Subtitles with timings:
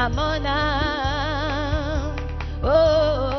[0.00, 2.16] À mon âme.
[2.62, 3.30] Oh,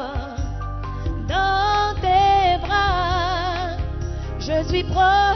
[1.27, 3.77] dans tes bras,
[4.39, 5.30] je suis protégée.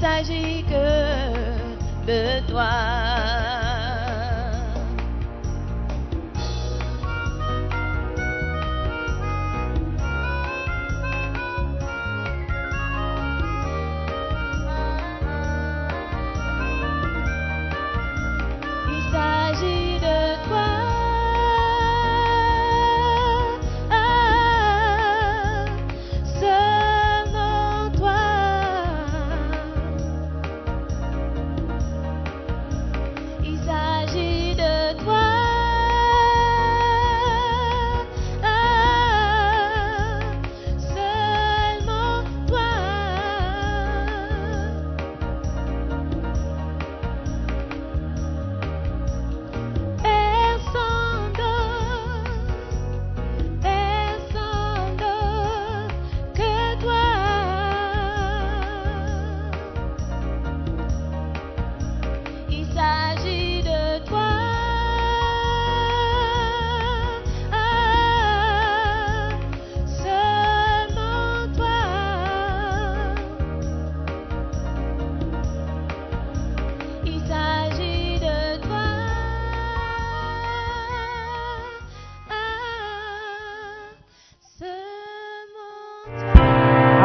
[0.00, 2.99] S'agit que de toi.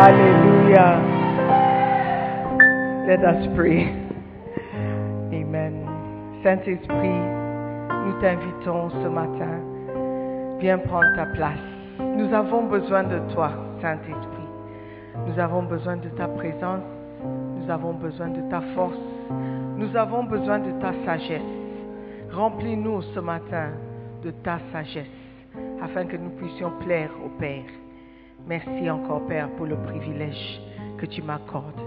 [0.05, 1.01] Hallelujah.
[3.07, 3.89] Let us pray.
[5.33, 5.81] Amen.
[6.43, 7.19] Saint-Esprit,
[8.05, 9.57] nous t'invitons ce matin.
[10.59, 11.57] Viens prendre ta place.
[11.99, 13.49] Nous avons besoin de toi,
[13.81, 14.47] Saint-Esprit.
[15.25, 16.83] Nous avons besoin de ta présence.
[17.57, 19.01] Nous avons besoin de ta force.
[19.75, 21.41] Nous avons besoin de ta sagesse.
[22.31, 23.69] Remplis-nous ce matin
[24.23, 25.07] de ta sagesse
[25.81, 27.65] afin que nous puissions plaire au Père.
[28.47, 30.61] Merci encore, Père, pour le privilège
[30.99, 31.81] que tu m'accordes.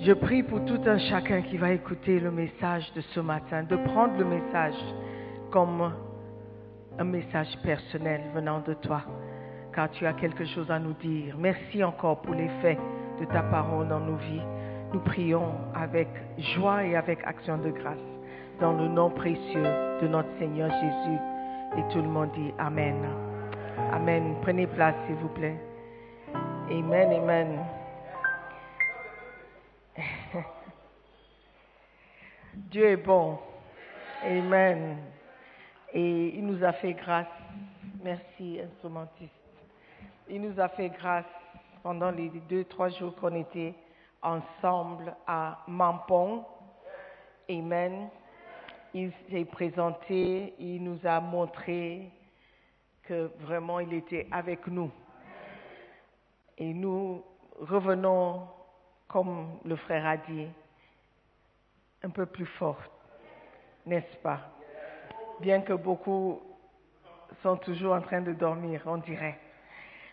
[0.00, 3.76] Je prie pour tout un chacun qui va écouter le message de ce matin, de
[3.76, 4.76] prendre le message
[5.50, 5.92] comme
[6.98, 9.02] un message personnel venant de toi,
[9.74, 11.34] car tu as quelque chose à nous dire.
[11.36, 12.78] Merci encore pour l'effet
[13.20, 14.42] de ta parole dans nos vies.
[14.92, 16.08] Nous prions avec
[16.54, 17.98] joie et avec action de grâce
[18.60, 19.66] dans le nom précieux
[20.00, 21.18] de notre Seigneur Jésus.
[21.76, 23.27] Et tout le monde dit Amen.
[23.92, 24.36] Amen.
[24.42, 25.56] Prenez place, s'il vous plaît.
[26.70, 27.64] Amen, amen.
[32.54, 33.38] Dieu est bon.
[34.24, 34.98] Amen.
[35.92, 37.26] Et il nous a fait grâce.
[38.02, 39.32] Merci, instrumentiste.
[40.28, 41.24] Il nous a fait grâce
[41.82, 43.74] pendant les deux, trois jours qu'on était
[44.22, 46.42] ensemble à Mampong.
[47.48, 48.08] Amen.
[48.92, 52.10] Il s'est présenté, il nous a montré
[53.08, 54.90] que vraiment il était avec nous.
[56.58, 57.24] Et nous
[57.58, 58.42] revenons,
[59.08, 60.46] comme le frère a dit,
[62.02, 62.82] un peu plus fort,
[63.86, 64.40] n'est-ce pas?
[65.40, 66.40] Bien que beaucoup
[67.42, 69.38] sont toujours en train de dormir, on dirait.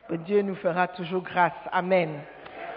[0.09, 1.53] Mais Dieu nous fera toujours grâce.
[1.71, 2.21] Amen.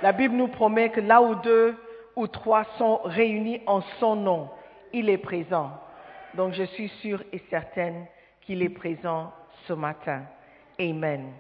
[0.02, 1.76] La Bible nous promet que là où deux
[2.16, 4.50] ou trois sont réunis en son nom,
[4.92, 5.70] il est présent.
[6.34, 8.06] Donc je suis sûre et certaine
[8.40, 9.32] qu'il est présent
[9.68, 10.22] ce matin.
[10.80, 11.32] Amen.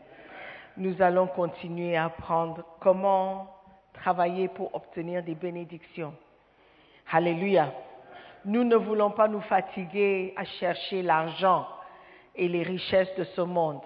[0.76, 3.50] Nous allons continuer à apprendre comment
[3.94, 6.14] travailler pour obtenir des bénédictions.
[7.10, 7.72] Alléluia.
[8.44, 11.66] Nous ne voulons pas nous fatiguer à chercher l'argent
[12.36, 13.80] et les richesses de ce monde.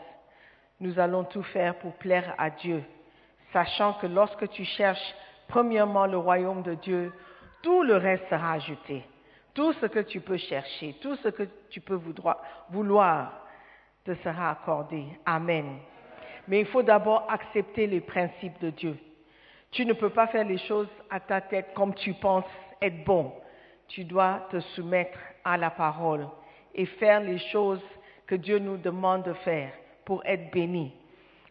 [0.81, 2.83] Nous allons tout faire pour plaire à Dieu,
[3.53, 5.15] sachant que lorsque tu cherches
[5.49, 7.13] premièrement le royaume de Dieu,
[7.63, 9.05] tout le reste sera ajouté.
[9.55, 12.01] Tout ce que tu peux chercher, tout ce que tu peux
[12.71, 13.42] vouloir,
[14.05, 15.05] te sera accordé.
[15.25, 15.79] Amen.
[16.49, 18.99] Mais il faut d'abord accepter les principes de Dieu.
[19.71, 22.45] Tu ne peux pas faire les choses à ta tête comme tu penses
[22.81, 23.33] être bon.
[23.89, 26.29] Tu dois te soumettre à la parole
[26.75, 27.83] et faire les choses
[28.27, 29.73] que Dieu nous demande de faire
[30.05, 30.93] pour être béni.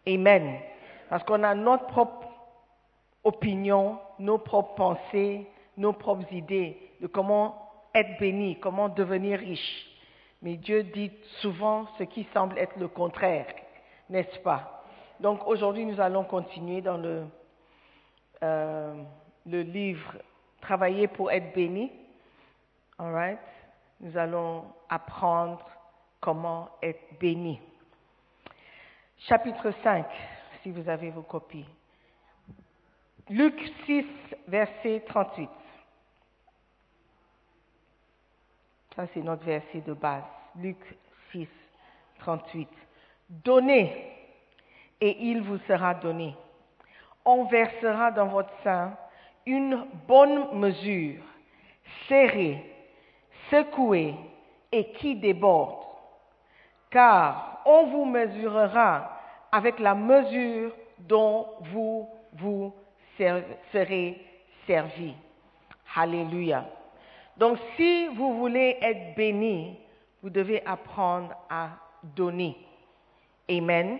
[0.08, 0.60] Amen.
[1.10, 2.28] Parce qu'on a notre propre
[3.24, 5.48] opinion, nos propres pensées,
[5.78, 9.91] nos propres idées de comment être béni, comment devenir riche.
[10.42, 13.48] Mais Dieu dit souvent ce qui semble être le contraire,
[14.10, 14.84] n'est-ce pas?
[15.20, 17.26] Donc aujourd'hui, nous allons continuer dans le,
[18.44, 19.04] euh,
[19.46, 20.18] livre
[20.62, 21.92] Travailler pour être béni.
[23.00, 23.40] All right?
[24.00, 25.66] Nous allons apprendre
[26.20, 27.60] comment être béni.
[29.28, 30.06] Chapitre 5,
[30.62, 31.66] si vous avez vos copies.
[33.30, 34.06] Luc 6,
[34.48, 35.50] verset 38.
[38.96, 40.24] Ça, c'est notre verset de base.
[40.58, 40.78] Luc
[41.32, 41.48] 6,
[42.20, 42.68] 38.
[43.30, 44.12] Donnez
[45.00, 46.36] et il vous sera donné.
[47.24, 48.96] On versera dans votre sein
[49.46, 51.24] une bonne mesure,
[52.08, 52.64] serrée,
[53.50, 54.16] secouée
[54.72, 55.86] et qui déborde.
[56.90, 59.18] Car on vous mesurera
[59.52, 62.74] avec la mesure dont vous vous
[63.72, 64.22] serez
[64.68, 65.14] servi.
[65.96, 66.66] Alléluia.
[67.42, 69.76] Donc si vous voulez être béni,
[70.22, 71.70] vous devez apprendre à
[72.04, 72.56] donner.
[73.50, 73.98] Amen.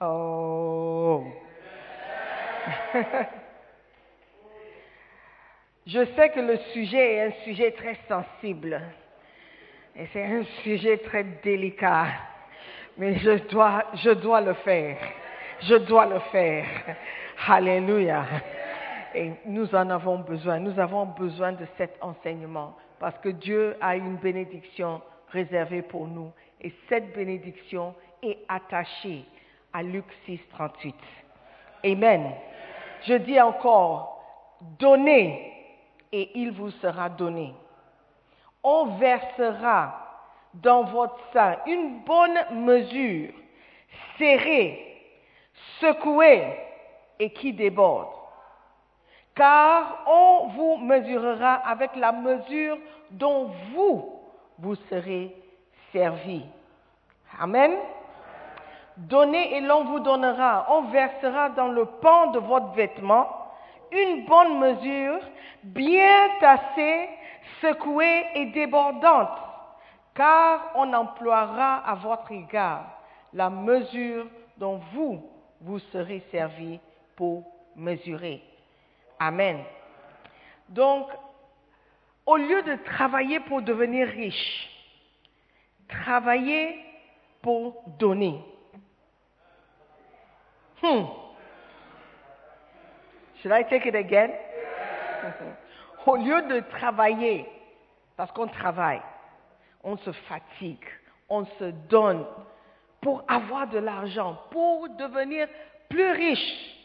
[0.00, 1.24] Oh.
[5.86, 8.80] Je sais que le sujet est un sujet très sensible
[9.94, 12.06] et c'est un sujet très délicat,
[12.96, 14.96] mais je dois, je dois le faire.
[15.60, 16.64] Je dois le faire.
[17.46, 18.24] Alléluia.
[19.16, 20.58] Et nous en avons besoin.
[20.58, 26.30] Nous avons besoin de cet enseignement parce que Dieu a une bénédiction réservée pour nous.
[26.60, 29.24] Et cette bénédiction est attachée
[29.72, 30.94] à Luc 6, 38.
[31.86, 32.30] Amen.
[33.06, 34.22] Je dis encore,
[34.78, 35.50] donnez
[36.12, 37.54] et il vous sera donné.
[38.62, 43.32] On versera dans votre sein une bonne mesure,
[44.18, 44.94] serrée,
[45.80, 46.42] secouée
[47.18, 48.25] et qui déborde
[49.36, 52.78] car on vous mesurera avec la mesure
[53.10, 54.20] dont vous,
[54.58, 55.36] vous serez
[55.92, 56.42] servi.
[57.38, 57.72] Amen.
[58.96, 60.66] Donnez et l'on vous donnera.
[60.70, 63.28] On versera dans le pan de votre vêtement
[63.92, 65.20] une bonne mesure,
[65.62, 67.08] bien tassée,
[67.60, 69.38] secouée et débordante,
[70.14, 72.86] car on emploiera à votre égard
[73.34, 74.26] la mesure
[74.56, 75.22] dont vous,
[75.60, 76.80] vous serez servi
[77.16, 77.44] pour
[77.76, 78.42] mesurer.
[79.18, 79.64] Amen.
[80.68, 81.08] Donc,
[82.24, 84.68] au lieu de travailler pour devenir riche,
[85.88, 86.84] travaillez
[87.40, 88.40] pour donner.
[90.82, 91.04] Hmm.
[93.40, 94.30] Should I take it again?
[96.06, 97.46] Au lieu de travailler,
[98.16, 99.02] parce qu'on travaille,
[99.82, 100.84] on se fatigue,
[101.28, 102.24] on se donne
[103.00, 105.48] pour avoir de l'argent, pour devenir
[105.88, 106.76] plus riche.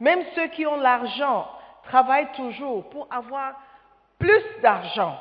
[0.00, 1.48] Même ceux qui ont l'argent
[1.86, 3.54] travaillent toujours pour avoir
[4.18, 5.18] plus d'argent.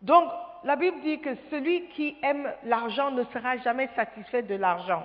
[0.00, 0.30] Donc,
[0.64, 5.04] la Bible dit que celui qui aime l'argent ne sera jamais satisfait de l'argent.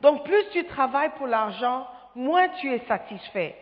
[0.00, 3.56] Donc, plus tu travailles pour l'argent, moins tu es satisfait.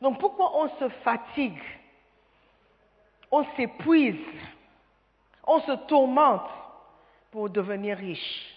[0.00, 1.62] Donc, pourquoi on se fatigue?
[3.30, 4.16] On s'épuise,
[5.46, 6.48] on se tourmente
[7.30, 8.54] pour devenir riche.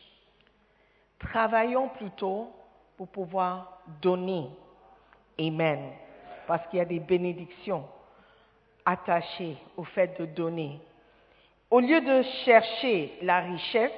[1.19, 2.51] Travaillons plutôt
[2.97, 4.49] pour pouvoir donner.
[5.39, 5.91] Amen.
[6.51, 7.85] Parce qu'il y a des bénédictions
[8.83, 10.81] attachées au fait de donner.
[11.69, 13.93] Au lieu de chercher la richesse,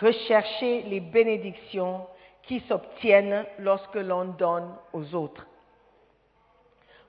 [0.00, 2.08] recherchez les bénédictions
[2.42, 5.46] qui s'obtiennent lorsque l'on donne aux autres.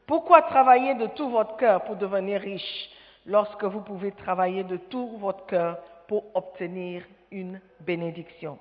[0.05, 2.91] Pourquoi travailler de tout votre cœur pour devenir riche
[3.25, 8.59] lorsque vous pouvez travailler de tout votre cœur pour obtenir une bénédiction?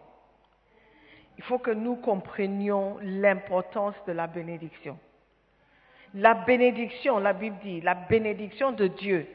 [1.36, 4.98] Il faut que nous comprenions l'importance de la bénédiction.
[6.14, 9.26] La bénédiction, la Bible dit, la bénédiction de Dieu,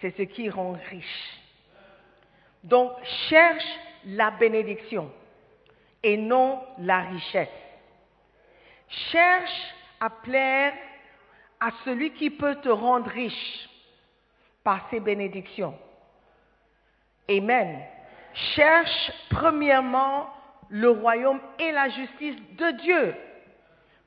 [0.00, 1.40] c'est ce qui rend riche.
[2.62, 2.92] Donc,
[3.28, 3.64] cherche
[4.06, 5.10] la bénédiction
[6.02, 7.48] et non la richesse.
[9.10, 10.74] Cherche à plaire
[11.60, 13.68] à celui qui peut te rendre riche
[14.62, 15.76] par ses bénédictions.
[17.28, 17.80] Amen.
[18.54, 20.28] Cherche premièrement
[20.68, 23.14] le royaume et la justice de Dieu,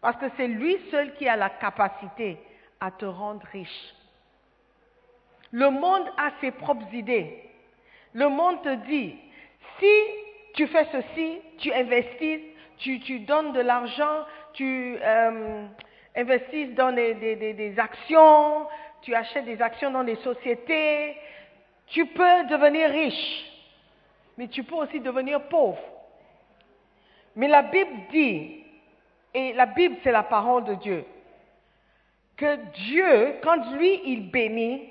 [0.01, 2.38] parce que c'est lui seul qui a la capacité
[2.80, 3.94] à te rendre riche.
[5.51, 7.44] Le monde a ses propres idées.
[8.13, 9.16] Le monde te dit,
[9.80, 9.94] si
[10.54, 12.42] tu fais ceci, tu investis,
[12.77, 15.66] tu, donnes de l'argent, tu euh,
[16.16, 18.68] investis dans des, actions,
[19.01, 21.16] tu achètes des actions dans des sociétés,
[21.88, 23.46] tu peux devenir riche,
[24.38, 25.80] mais tu peux aussi devenir pauvre.
[27.36, 28.63] Mais la Bible dit,
[29.34, 31.05] et la Bible c'est la parole de Dieu,
[32.36, 32.55] que
[32.88, 34.89] Dieu, quand lui il bénit,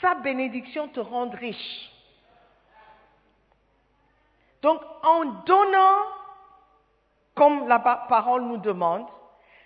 [0.00, 1.90] sa bénédiction te rend riche.
[4.62, 5.98] Donc, en donnant,
[7.34, 9.06] comme la parole nous demande,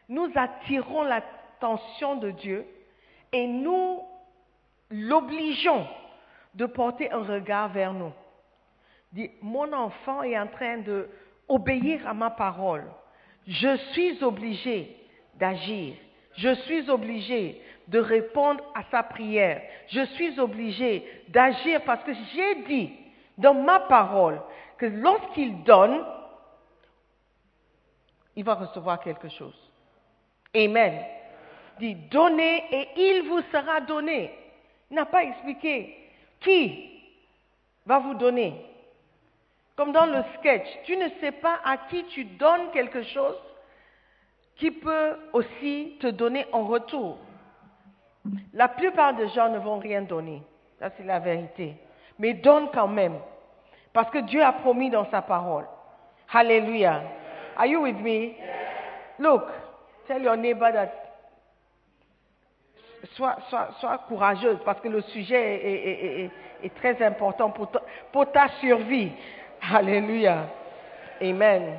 [0.08, 2.66] nous attirons l'attention de Dieu
[3.32, 4.02] et nous
[4.90, 5.86] l'obligeons
[6.54, 8.12] de porter un regard vers nous.
[9.42, 12.84] Mon enfant est en train d'obéir à ma parole.
[13.46, 14.96] Je suis obligé
[15.34, 15.94] d'agir.
[16.36, 19.62] Je suis obligé de répondre à sa prière.
[19.88, 22.92] Je suis obligé d'agir parce que j'ai dit
[23.38, 24.40] dans ma parole
[24.78, 26.04] que lorsqu'il donne,
[28.34, 29.56] il va recevoir quelque chose.
[30.54, 31.02] Amen.
[31.78, 34.30] Dit donnez et il vous sera donné.
[34.90, 35.96] Il n'a pas expliqué
[36.40, 36.90] qui
[37.84, 38.54] va vous donner.
[39.76, 43.36] Comme dans le sketch, tu ne sais pas à qui tu donnes quelque chose
[44.56, 47.18] qui peut aussi te donner en retour.
[48.54, 50.42] La plupart des gens ne vont rien donner.
[50.78, 51.76] Ça, c'est la vérité.
[52.18, 53.18] Mais donne quand même.
[53.92, 55.66] Parce que Dieu a promis dans sa parole.
[56.32, 57.02] Hallelujah.
[57.56, 58.34] Are you with me?
[59.18, 59.44] Look,
[60.06, 60.92] tell your neighbor that.
[63.14, 66.30] Sois, sois, courageuse parce que le sujet
[66.62, 67.70] est, très important pour
[68.10, 69.12] pour ta survie.
[69.60, 70.48] Alléluia.
[71.20, 71.78] Amen.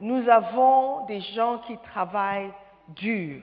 [0.00, 2.52] Nous avons des gens qui travaillent
[2.88, 3.40] dur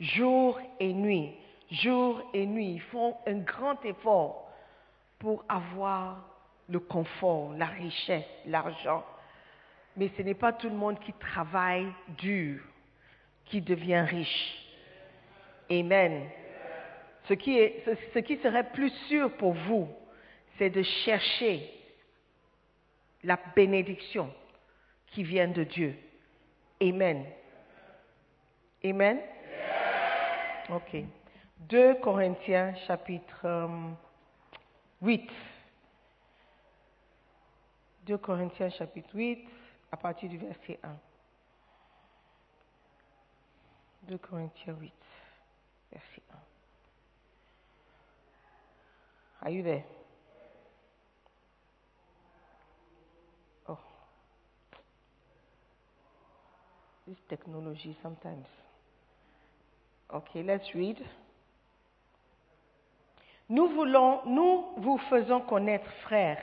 [0.00, 1.32] jour et nuit,
[1.70, 2.74] jour et nuit.
[2.74, 4.50] Ils font un grand effort
[5.18, 6.24] pour avoir
[6.68, 9.04] le confort, la richesse, l'argent.
[9.96, 11.86] Mais ce n'est pas tout le monde qui travaille
[12.18, 12.60] dur
[13.46, 14.58] qui devient riche.
[15.70, 16.28] Amen.
[17.28, 17.58] Ce qui,
[18.14, 19.88] ce qui serait plus sûr pour vous,
[20.58, 21.72] c'est de chercher
[23.24, 24.32] la bénédiction
[25.08, 25.96] qui vient de Dieu.
[26.80, 27.24] Amen.
[28.84, 29.20] Amen?
[30.68, 30.96] Ok.
[31.68, 33.68] 2 Corinthiens chapitre
[35.02, 35.22] 8.
[35.22, 35.34] Euh,
[38.06, 39.48] 2 Corinthiens chapitre 8
[39.90, 40.96] à partir du verset 1.
[44.08, 44.92] 2 Corinthiens 8,
[45.90, 46.36] verset 1.
[49.42, 49.84] Are you there?
[53.68, 53.78] Oh.
[57.06, 58.48] This technology sometimes.
[60.12, 60.98] Okay, let's read.
[63.48, 66.42] Nous voulons, nous vous faisons connaître, frères,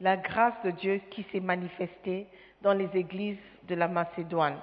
[0.00, 2.26] la grâce de Dieu qui s'est manifestée
[2.62, 4.58] dans les églises de la Macédoine.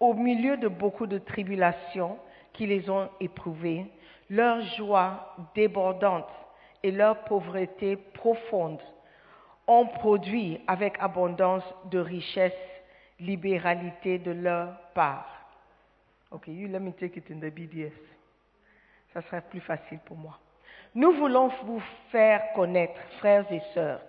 [0.00, 2.18] Au milieu de beaucoup de tribulations
[2.52, 3.86] qui les ont éprouvés,
[4.28, 6.28] leur joie débordante
[6.82, 8.82] et leur pauvreté profonde
[9.66, 12.52] ont produit avec abondance de richesse
[13.20, 15.26] libéralité de leur part.
[16.30, 17.92] Ok, you let me take it in the BDS.
[19.12, 20.38] Ça serait plus facile pour moi.
[20.94, 24.00] Nous voulons vous faire connaître, frères et sœurs,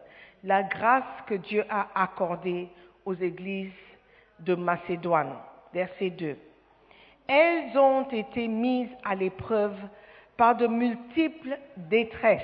[0.43, 2.69] la grâce que Dieu a accordée
[3.05, 3.71] aux églises
[4.39, 5.35] de Macédoine.
[5.73, 6.37] Verset 2.
[7.27, 9.75] Elles ont été mises à l'épreuve
[10.37, 12.41] par de multiples détresses,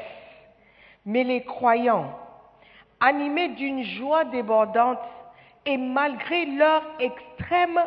[1.05, 2.17] mais les croyants,
[3.00, 5.00] animés d'une joie débordante
[5.65, 7.79] et malgré leur extrême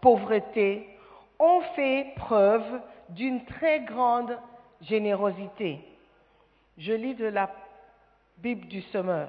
[0.00, 0.88] pauvreté,
[1.38, 4.38] ont fait preuve d'une très grande
[4.80, 5.80] générosité.
[6.78, 7.50] Je lis de la
[8.38, 9.28] Bible du Semeur.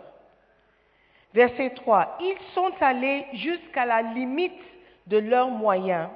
[1.33, 2.17] Verset 3.
[2.21, 4.59] Ils sont allés jusqu'à la limite
[5.07, 6.09] de leurs moyens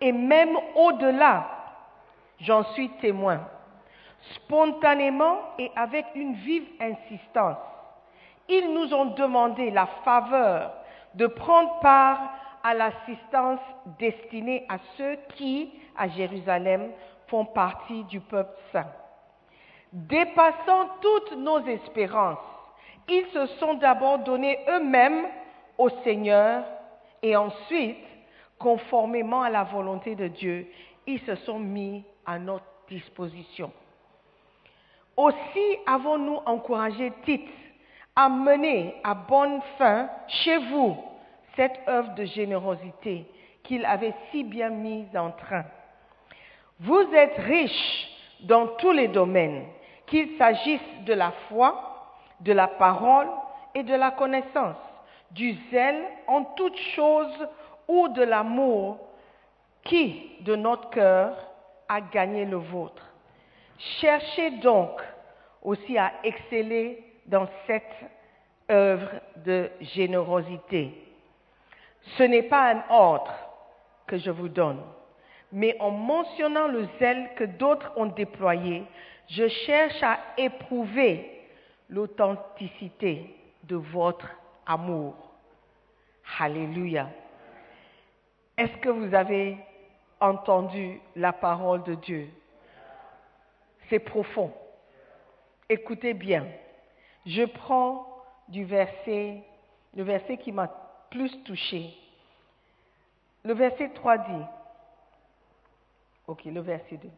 [0.00, 1.48] et même au-delà.
[2.40, 3.40] J'en suis témoin.
[4.34, 7.56] Spontanément et avec une vive insistance,
[8.48, 10.72] ils nous ont demandé la faveur
[11.18, 12.20] de prendre part
[12.62, 13.60] à l'assistance
[13.98, 16.92] destinée à ceux qui, à Jérusalem,
[17.26, 18.86] font partie du peuple saint.
[19.92, 22.38] Dépassant toutes nos espérances,
[23.08, 25.26] ils se sont d'abord donnés eux-mêmes
[25.76, 26.62] au Seigneur
[27.20, 27.98] et ensuite,
[28.58, 30.68] conformément à la volonté de Dieu,
[31.06, 33.72] ils se sont mis à notre disposition.
[35.16, 37.48] Aussi avons-nous encouragé Tite
[38.14, 41.07] à mener à bonne fin chez vous
[41.58, 43.26] cette œuvre de générosité
[43.64, 45.64] qu'il avait si bien mise en train.
[46.78, 48.08] Vous êtes riches
[48.40, 49.64] dans tous les domaines,
[50.06, 53.26] qu'il s'agisse de la foi, de la parole
[53.74, 54.76] et de la connaissance,
[55.32, 57.48] du zèle en toutes choses
[57.88, 58.98] ou de l'amour
[59.82, 61.34] qui, de notre cœur,
[61.88, 63.04] a gagné le vôtre.
[64.00, 65.00] Cherchez donc
[65.62, 67.82] aussi à exceller dans cette
[68.70, 69.10] œuvre
[69.44, 71.07] de générosité.
[72.16, 73.34] Ce n'est pas un ordre
[74.06, 74.82] que je vous donne,
[75.52, 78.84] mais en mentionnant le zèle que d'autres ont déployé,
[79.28, 81.42] je cherche à éprouver
[81.88, 84.28] l'authenticité de votre
[84.66, 85.14] amour.
[86.38, 87.08] Alléluia.
[88.56, 89.56] Est-ce que vous avez
[90.20, 92.28] entendu la parole de Dieu?
[93.88, 94.52] C'est profond.
[95.68, 96.46] Écoutez bien.
[97.26, 98.06] Je prends
[98.48, 99.42] du verset,
[99.94, 100.68] le verset qui m'a
[101.10, 101.94] plus touché.
[103.44, 104.44] Le verset 3 dit,
[106.26, 107.08] ok, le verset 2.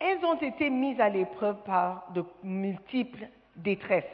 [0.00, 4.04] Elles ont été mises à l'épreuve par de multiples détresses.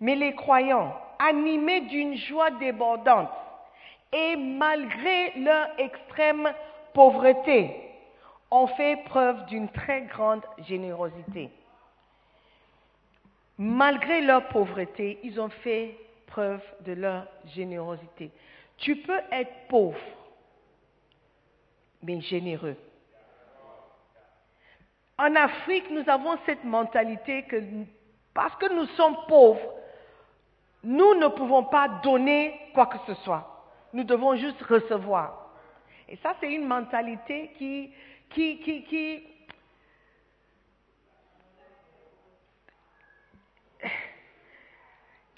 [0.00, 3.30] Mais les croyants, animés d'une joie débordante
[4.12, 6.52] et malgré leur extrême
[6.92, 7.76] pauvreté,
[8.50, 11.50] ont fait preuve d'une très grande générosité.
[13.56, 15.96] Malgré leur pauvreté, ils ont fait
[16.32, 18.30] preuve de leur générosité.
[18.78, 19.98] Tu peux être pauvre,
[22.02, 22.76] mais généreux.
[25.18, 27.62] En Afrique, nous avons cette mentalité que
[28.34, 29.74] parce que nous sommes pauvres,
[30.82, 33.46] nous ne pouvons pas donner quoi que ce soit.
[33.92, 35.50] Nous devons juste recevoir.
[36.08, 37.92] Et ça, c'est une mentalité qui,
[38.30, 39.22] qui,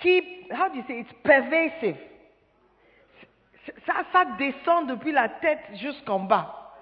[0.04, 1.96] qui, how do you say, it's pervasive.
[3.86, 6.72] Ça, descend depuis la tête jusqu'en bas.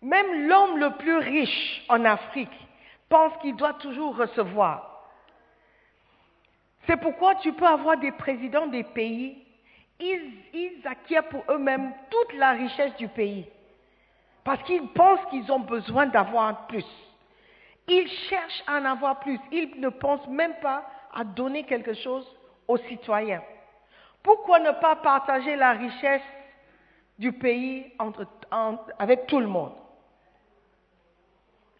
[0.00, 2.52] Même l'homme le plus riche en Afrique
[3.08, 5.04] pense qu'il doit toujours recevoir.
[6.86, 9.44] C'est pourquoi tu peux avoir des présidents des pays,
[10.00, 13.46] ils, ils acquièrent pour eux-mêmes toute la richesse du pays.
[14.44, 16.86] Parce qu'ils pensent qu'ils ont besoin d'avoir plus.
[17.88, 19.38] Ils cherchent à en avoir plus.
[19.50, 22.26] Ils ne pensent même pas à donner quelque chose
[22.68, 23.42] aux citoyens.
[24.22, 26.22] Pourquoi ne pas partager la richesse
[27.18, 28.26] du pays entre,
[28.98, 29.72] avec tout le monde?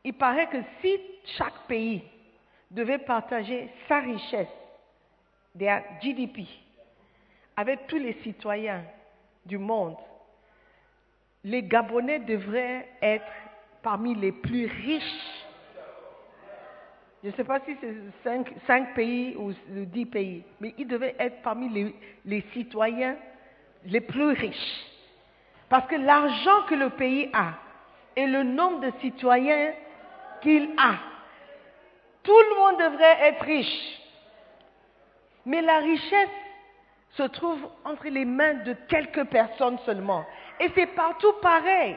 [0.05, 1.01] Il paraît que si
[1.37, 2.03] chaque pays
[2.71, 4.49] devait partager sa richesse
[5.55, 6.47] des GDP
[7.57, 8.83] avec tous les citoyens
[9.47, 9.97] du monde,
[11.45, 13.31] les Gabonais devraient être
[13.83, 15.42] parmi les plus riches
[17.23, 17.95] je ne sais pas si c'est
[18.67, 23.17] cinq, pays ou dix pays, mais ils devaient être parmi les, les citoyens
[23.85, 24.87] les plus riches.
[25.69, 27.55] Parce que l'argent que le pays a
[28.17, 29.73] et le nombre de citoyens
[30.43, 30.97] qu'il a,
[32.25, 34.01] tout le monde devrait être riche.
[35.47, 36.29] Mais la richesse
[37.11, 40.25] se trouve entre les mains de quelques personnes seulement.
[40.61, 41.97] Et c'est partout pareil.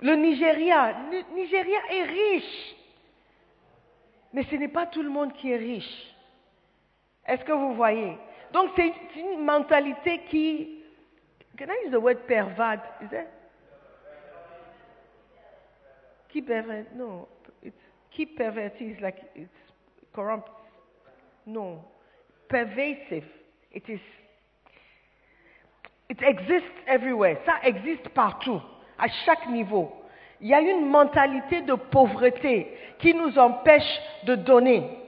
[0.00, 2.74] Le Nigeria, le Nigeria est riche.
[4.32, 6.14] Mais ce n'est pas tout le monde qui est riche.
[7.26, 8.16] Est-ce que vous voyez?
[8.52, 10.82] Donc c'est une mentalité qui...
[11.56, 12.80] Can I use the word pervade?
[13.02, 13.26] Is that?
[16.28, 16.86] Qui pervert?
[16.94, 17.28] No.
[17.62, 17.76] It's,
[18.10, 19.50] qui pervertit is like it's
[20.12, 20.48] corrupt?
[21.46, 21.84] No.
[22.48, 23.24] Pervasive.
[23.72, 24.00] It is...
[26.08, 27.38] It exists everywhere.
[27.44, 28.62] Ça existe partout,
[28.98, 29.92] à chaque niveau.
[30.40, 34.98] Il y a une mentalité de pauvreté qui nous empêche de donner.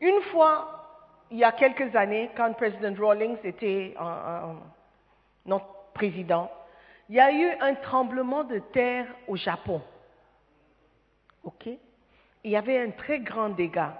[0.00, 0.78] Une fois,
[1.30, 3.94] il y a quelques années, quand Président Rawlings était
[5.44, 6.50] notre président,
[7.08, 9.82] il y a eu un tremblement de terre au Japon.
[11.44, 11.68] OK?
[12.44, 13.94] Il y avait un très grand dégât.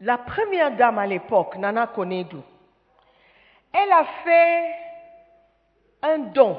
[0.00, 2.38] La première dame à l'époque, Nana Konedu,
[3.72, 4.74] elle a fait
[6.02, 6.58] un don,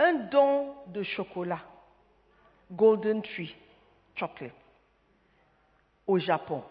[0.00, 1.60] un don de chocolat,
[2.72, 3.54] Golden Tree
[4.14, 4.52] Chocolate,
[6.06, 6.64] au Japon.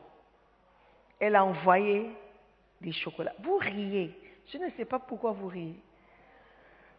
[1.20, 2.10] Elle a envoyé
[2.82, 3.34] des chocolats.
[3.40, 4.18] Vous riez.
[4.48, 5.76] Je ne sais pas pourquoi vous riez.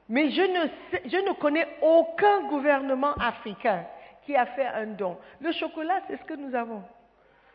[0.09, 3.85] Mais je ne, sais, je ne connais aucun gouvernement africain
[4.25, 5.19] qui a fait un don.
[5.41, 6.83] Le chocolat, c'est ce que nous avons.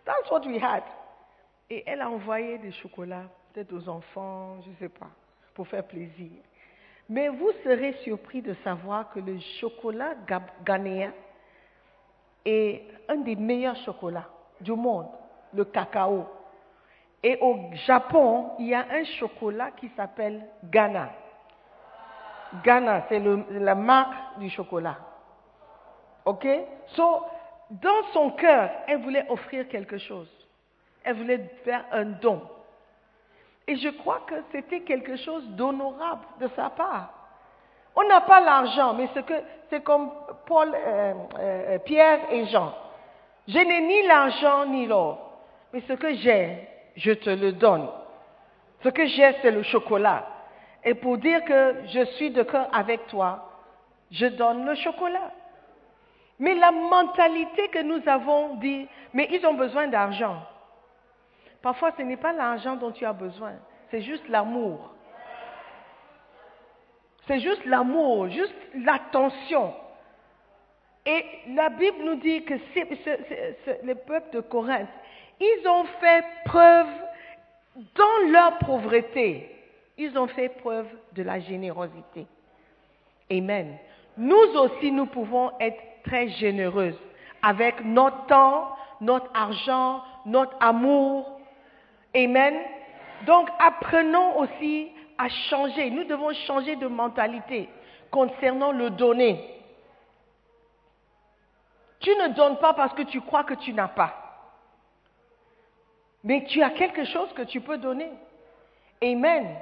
[0.03, 0.83] That's what we had.
[1.69, 5.09] Et elle a envoyé des chocolats, peut-être aux enfants, je ne sais pas,
[5.53, 6.31] pour faire plaisir.
[7.07, 10.15] Mais vous serez surpris de savoir que le chocolat
[10.65, 11.13] ghanéen
[12.43, 14.29] est un des meilleurs chocolats
[14.61, 15.07] du monde,
[15.53, 16.25] le cacao.
[17.21, 21.11] Et au Japon, il y a un chocolat qui s'appelle Ghana.
[22.63, 24.97] Ghana, c'est la marque du chocolat.
[26.25, 26.47] OK?
[26.87, 27.23] So,
[27.69, 30.29] dans son cœur, elle voulait offrir quelque chose.
[31.03, 32.41] Elle voulait faire un don.
[33.67, 37.09] Et je crois que c'était quelque chose d'honorable de sa part.
[37.95, 39.09] On n'a pas l'argent, mais
[39.69, 40.11] c'est comme
[40.45, 42.73] Paul, euh, euh, Pierre et Jean.
[43.47, 45.31] Je n'ai ni l'argent ni l'or,
[45.71, 47.87] mais ce que j'ai, je te le donne.
[48.83, 50.27] Ce que j'ai, c'est le chocolat.
[50.83, 53.49] Et pour dire que je suis de cœur avec toi,
[54.11, 55.31] je donne le chocolat.
[56.37, 60.37] Mais la mentalité que nous avons dit, mais ils ont besoin d'argent.
[61.65, 63.53] Parfois, ce n'est pas l'argent dont tu as besoin,
[63.89, 64.93] c'est juste l'amour.
[67.25, 69.73] C'est juste l'amour, juste l'attention.
[71.07, 71.25] Et
[71.55, 72.53] la Bible nous dit que
[73.83, 74.89] le peuple de Corinthe,
[75.39, 76.85] ils ont fait preuve
[77.95, 79.49] dans leur pauvreté,
[79.97, 82.27] ils ont fait preuve de la générosité.
[83.31, 83.75] Amen.
[84.17, 87.01] Nous aussi, nous pouvons être très généreuses
[87.41, 91.34] avec notre temps, notre argent, notre amour.
[92.15, 92.55] Amen.
[93.25, 95.89] Donc apprenons aussi à changer.
[95.89, 97.69] Nous devons changer de mentalité
[98.11, 99.51] concernant le donner.
[101.99, 104.13] Tu ne donnes pas parce que tu crois que tu n'as pas.
[106.23, 108.11] Mais tu as quelque chose que tu peux donner.
[109.01, 109.55] Amen.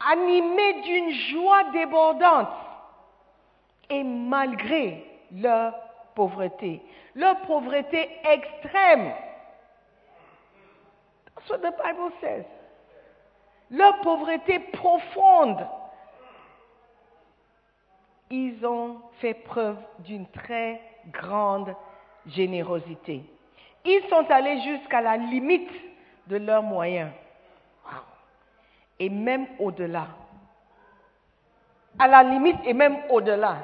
[0.00, 2.48] Animé d'une joie débordante
[3.90, 5.74] et malgré leur
[6.14, 6.82] pauvreté,
[7.14, 9.12] leur pauvreté extrême.
[11.44, 12.44] That's what the Bible says.
[13.70, 15.66] Leur pauvreté profonde.
[18.30, 20.80] Ils ont fait preuve d'une très
[21.12, 21.74] grande
[22.26, 23.22] générosité.
[23.84, 25.70] Ils sont allés jusqu'à la limite
[26.28, 27.10] de leurs moyens.
[28.98, 30.08] Et même au-delà.
[31.98, 33.58] À la limite et même au-delà.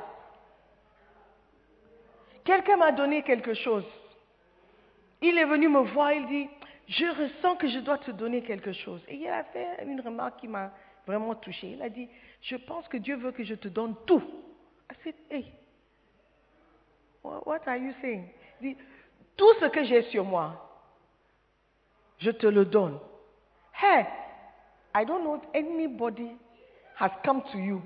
[2.44, 3.84] Quelqu'un m'a donné quelque chose.
[5.22, 6.48] Il est venu me voir, il dit,
[6.90, 9.00] je ressens que je dois te donner quelque chose.
[9.06, 10.72] Et il a fait une remarque qui m'a
[11.06, 11.68] vraiment touchée.
[11.68, 12.08] Il a dit,
[12.42, 14.22] je pense que Dieu veut que je te donne tout.
[14.90, 15.52] I said, hey,
[17.22, 18.28] what are you saying?
[18.60, 18.76] Il dit,
[19.36, 20.68] tout ce que j'ai sur moi,
[22.18, 22.98] je te le donne.
[23.80, 24.04] Hey,
[24.92, 26.36] I don't know if anybody
[26.98, 27.80] has come to you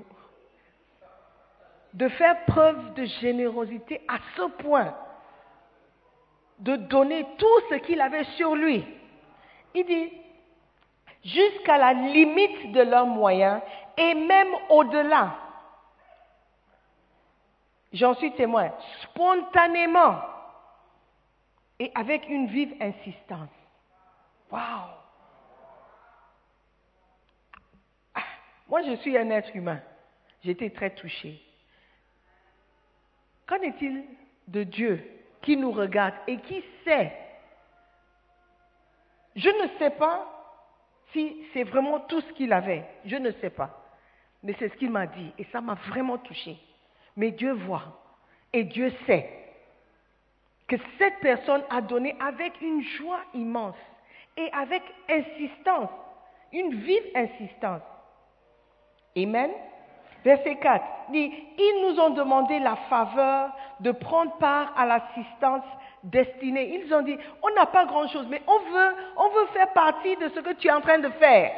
[1.92, 4.96] de faire preuve de générosité à ce point,
[6.58, 8.84] de donner tout ce qu'il avait sur lui.
[9.74, 10.12] Il dit,
[11.24, 13.60] jusqu'à la limite de leurs moyens
[13.96, 15.36] et même au-delà.
[17.92, 20.20] J'en suis témoin, spontanément
[21.78, 23.50] et avec une vive insistance.
[24.50, 24.60] Wow!
[28.14, 28.22] Ah,
[28.68, 29.80] moi, je suis un être humain.
[30.44, 31.40] J'étais très touchée.
[33.46, 34.04] Qu'en est-il
[34.48, 35.23] de Dieu?
[35.44, 37.12] Qui nous regarde et qui sait
[39.36, 40.26] Je ne sais pas
[41.12, 42.84] si c'est vraiment tout ce qu'il avait.
[43.04, 43.80] Je ne sais pas.
[44.42, 46.56] Mais c'est ce qu'il m'a dit et ça m'a vraiment touché.
[47.16, 48.00] Mais Dieu voit
[48.52, 49.30] et Dieu sait
[50.66, 53.76] que cette personne a donné avec une joie immense
[54.36, 55.90] et avec insistance,
[56.52, 57.82] une vive insistance.
[59.16, 59.50] Amen.
[60.24, 65.64] Verset 4 dit, ils nous ont demandé la faveur de prendre part à l'assistance
[66.02, 66.80] destinée.
[66.82, 70.30] Ils ont dit, on n'a pas grand-chose, mais on veut, on veut faire partie de
[70.30, 71.52] ce que tu es en train de faire.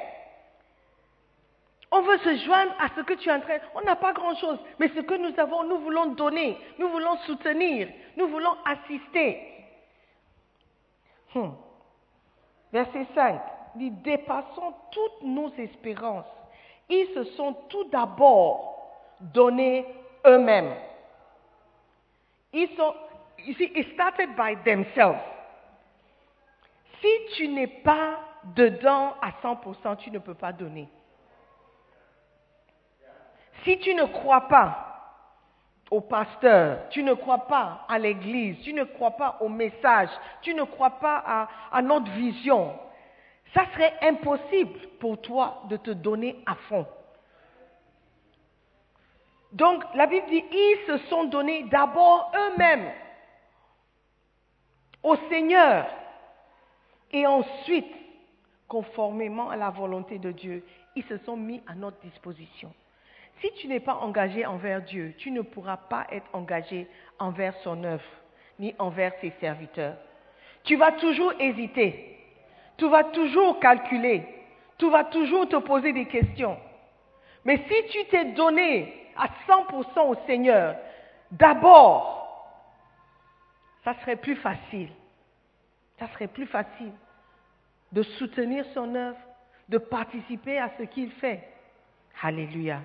[1.92, 3.58] On veut se joindre à ce que tu es en train.
[3.76, 7.88] On n'a pas grand-chose, mais ce que nous avons, nous voulons donner, nous voulons soutenir,
[8.16, 9.40] nous voulons assister.
[11.34, 11.50] Hmm.
[12.72, 13.40] Verset 5
[13.76, 16.26] dit, dépassons toutes nos espérances
[16.88, 19.86] ils se sont tout d'abord donnés
[20.24, 20.74] eux-mêmes.
[22.52, 22.94] Ils sont,
[23.38, 25.20] you see, it started by themselves.
[27.00, 28.20] Si tu n'es pas
[28.54, 30.88] dedans à 100%, tu ne peux pas donner.
[33.64, 34.86] Si tu ne crois pas
[35.90, 40.08] au pasteur, tu ne crois pas à l'église, tu ne crois pas au message,
[40.42, 42.72] tu ne crois pas à, à notre vision,
[43.54, 46.86] ça serait impossible pour toi de te donner à fond.
[49.52, 52.90] Donc la Bible dit, ils se sont donnés d'abord eux-mêmes
[55.02, 55.86] au Seigneur
[57.12, 57.94] et ensuite,
[58.68, 60.64] conformément à la volonté de Dieu,
[60.96, 62.72] ils se sont mis à notre disposition.
[63.40, 67.84] Si tu n'es pas engagé envers Dieu, tu ne pourras pas être engagé envers son
[67.84, 68.02] œuvre,
[68.58, 69.96] ni envers ses serviteurs.
[70.64, 72.15] Tu vas toujours hésiter.
[72.76, 74.22] Tu vas toujours calculer.
[74.78, 76.58] Tu vas toujours te poser des questions.
[77.44, 80.76] Mais si tu t'es donné à 100% au Seigneur,
[81.30, 82.16] d'abord,
[83.84, 84.88] ça serait plus facile.
[85.98, 86.92] Ça serait plus facile
[87.92, 89.16] de soutenir son œuvre,
[89.68, 91.48] de participer à ce qu'il fait.
[92.22, 92.80] Alléluia.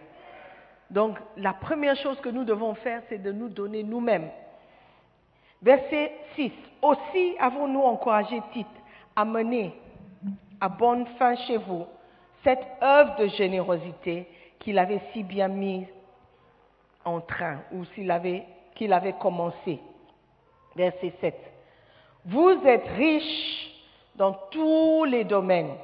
[0.89, 4.29] Donc, la première chose que nous devons faire, c'est de nous donner nous-mêmes.
[5.61, 6.51] Verset 6.
[6.81, 8.67] Aussi avons-nous encouragé Tite
[9.15, 9.80] à mener
[10.61, 11.85] à bonne fin chez vous
[12.43, 14.27] cette œuvre de générosité
[14.59, 15.87] qu'il avait si bien mise
[17.03, 18.45] en train ou qu'il avait,
[18.75, 19.79] qu'il avait commencé.
[20.75, 21.35] Verset 7.
[22.25, 23.71] Vous êtes riches
[24.15, 25.75] dans tous les domaines,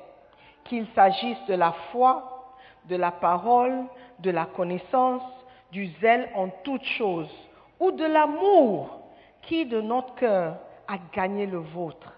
[0.63, 2.53] qu'il s'agisse de la foi,
[2.85, 3.85] de la parole,
[4.19, 5.23] de la connaissance,
[5.71, 7.33] du zèle en toutes choses,
[7.79, 8.99] ou de l'amour
[9.41, 12.13] qui de notre cœur a gagné le vôtre.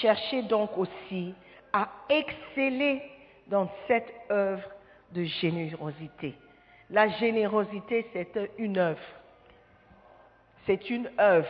[0.00, 1.32] Cherchez donc aussi
[1.72, 3.02] à exceller
[3.46, 4.68] dans cette œuvre
[5.12, 6.34] de générosité.
[6.90, 8.98] La générosité, c'est une œuvre.
[10.66, 11.48] C'est une œuvre.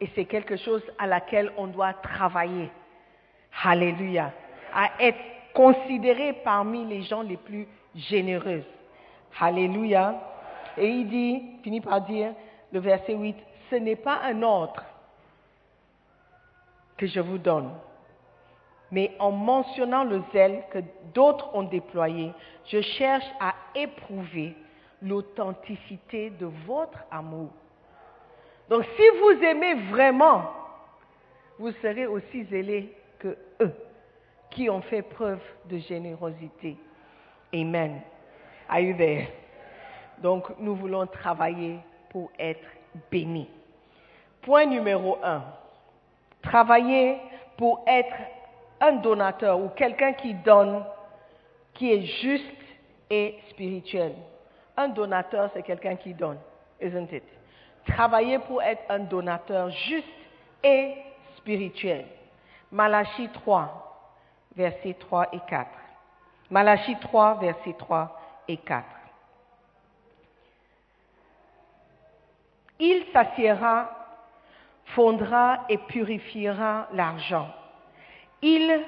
[0.00, 2.70] Et c'est quelque chose à laquelle on doit travailler.
[3.62, 4.32] Alléluia.
[4.74, 5.20] À être
[5.52, 8.64] considéré parmi les gens les plus généreux.
[9.38, 10.20] Alléluia.
[10.78, 12.32] Et il dit, finit par dire,
[12.72, 13.36] le verset 8,
[13.68, 14.82] ce n'est pas un ordre
[17.02, 17.68] que je vous donne,
[18.92, 20.78] mais en mentionnant le zèle que
[21.12, 22.32] d'autres ont déployé,
[22.66, 24.54] je cherche à éprouver
[25.02, 27.48] l'authenticité de votre amour.
[28.68, 30.44] Donc si vous aimez vraiment,
[31.58, 33.74] vous serez aussi zélés que eux
[34.50, 36.76] qui ont fait preuve de générosité.
[37.52, 38.00] Amen.
[38.68, 39.26] Are you there?
[40.18, 42.68] Donc nous voulons travailler pour être
[43.10, 43.50] bénis.
[44.42, 45.42] Point numéro un.
[46.42, 47.18] Travailler
[47.56, 48.14] pour être
[48.80, 50.84] un donateur ou quelqu'un qui donne,
[51.74, 52.44] qui est juste
[53.08, 54.14] et spirituel.
[54.76, 56.38] Un donateur, c'est quelqu'un qui donne,
[56.80, 57.24] isn't it?
[57.86, 60.08] Travailler pour être un donateur juste
[60.62, 60.94] et
[61.36, 62.06] spirituel.
[62.70, 64.16] Malachie 3,
[64.56, 65.68] versets 3 et 4.
[66.50, 68.84] Malachie 3, versets 3 et 4.
[72.78, 74.01] Il s'assiera,
[74.94, 77.48] fondra et purifiera l'argent.
[78.42, 78.80] Il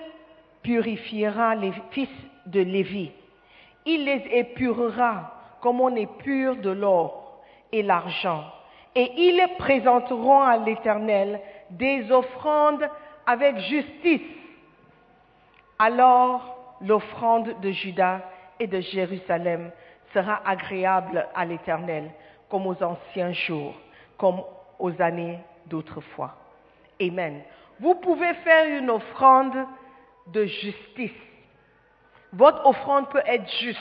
[0.63, 2.09] purifiera les fils
[2.47, 3.11] de Lévi.
[3.87, 8.45] Il les épurera comme on épure de l'or et l'argent.
[8.95, 11.41] Et ils présenteront à l'Éternel
[11.71, 12.89] des offrandes
[13.27, 14.21] avec justice.
[15.79, 18.21] Alors l'offrande de Judas
[18.61, 19.71] et de Jérusalem
[20.13, 22.11] sera agréable à l'Éternel
[22.49, 23.75] comme aux anciens jours,
[24.17, 24.43] comme
[24.79, 26.37] aux années d'autrefois.
[27.01, 27.43] Amen.
[27.81, 29.67] Vous pouvez faire une offrande
[30.29, 31.11] de justice.
[32.33, 33.81] Votre offrande peut être juste.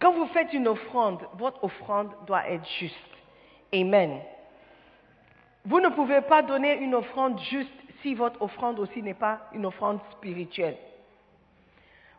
[0.00, 2.96] Quand vous faites une offrande, votre offrande doit être juste.
[3.72, 4.20] Amen.
[5.64, 9.66] Vous ne pouvez pas donner une offrande juste si votre offrande aussi n'est pas une
[9.66, 10.76] offrande spirituelle.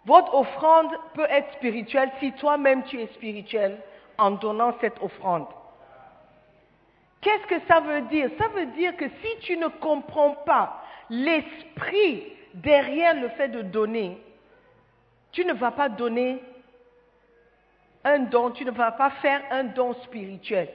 [0.06, 3.80] Votre offrande peut être spirituelle si toi-même tu es spirituel
[4.18, 5.48] en donnant cette offrande.
[7.22, 8.30] Qu'est-ce que ça veut dire?
[8.38, 14.22] Ça veut dire que si tu ne comprends pas l'esprit derrière le fait de donner,
[15.32, 16.42] tu ne vas pas donner
[18.04, 20.70] un don, tu ne vas pas faire un don spirituel.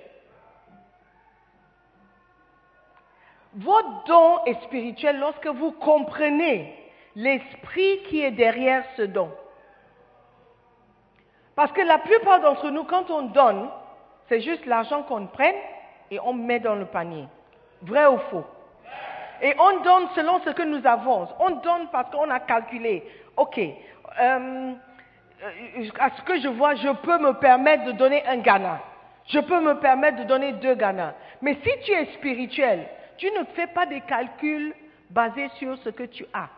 [3.54, 6.74] Votre don est spirituel lorsque vous comprenez
[7.14, 9.30] l'esprit qui est derrière ce don.
[11.54, 13.68] Parce que la plupart d'entre nous, quand on donne,
[14.28, 15.54] c'est juste l'argent qu'on prenne
[16.12, 17.26] et on met dans le panier.
[17.80, 18.44] Vrai ou faux?
[19.40, 21.26] Et on donne selon ce que nous avons.
[21.40, 23.02] On donne parce qu'on a calculé.
[23.36, 24.72] OK, euh,
[25.98, 28.80] à ce que je vois, je peux me permettre de donner un Ghana.
[29.26, 31.14] Je peux me permettre de donner deux Ghana.
[31.40, 34.74] Mais si tu es spirituel, tu ne fais pas des calculs
[35.08, 36.50] basés sur ce que tu as.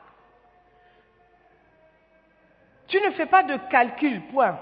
[2.89, 4.59] Tu ne fais pas de calcul, point.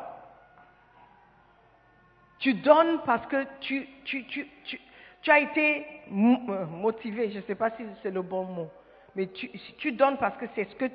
[2.43, 7.71] Tu donnes parce que tu, tu, tu, as été euh, motivé, je ne sais pas
[7.71, 8.69] si c'est le bon mot,
[9.15, 10.87] mais tu, tu donnes parce que c'est ce que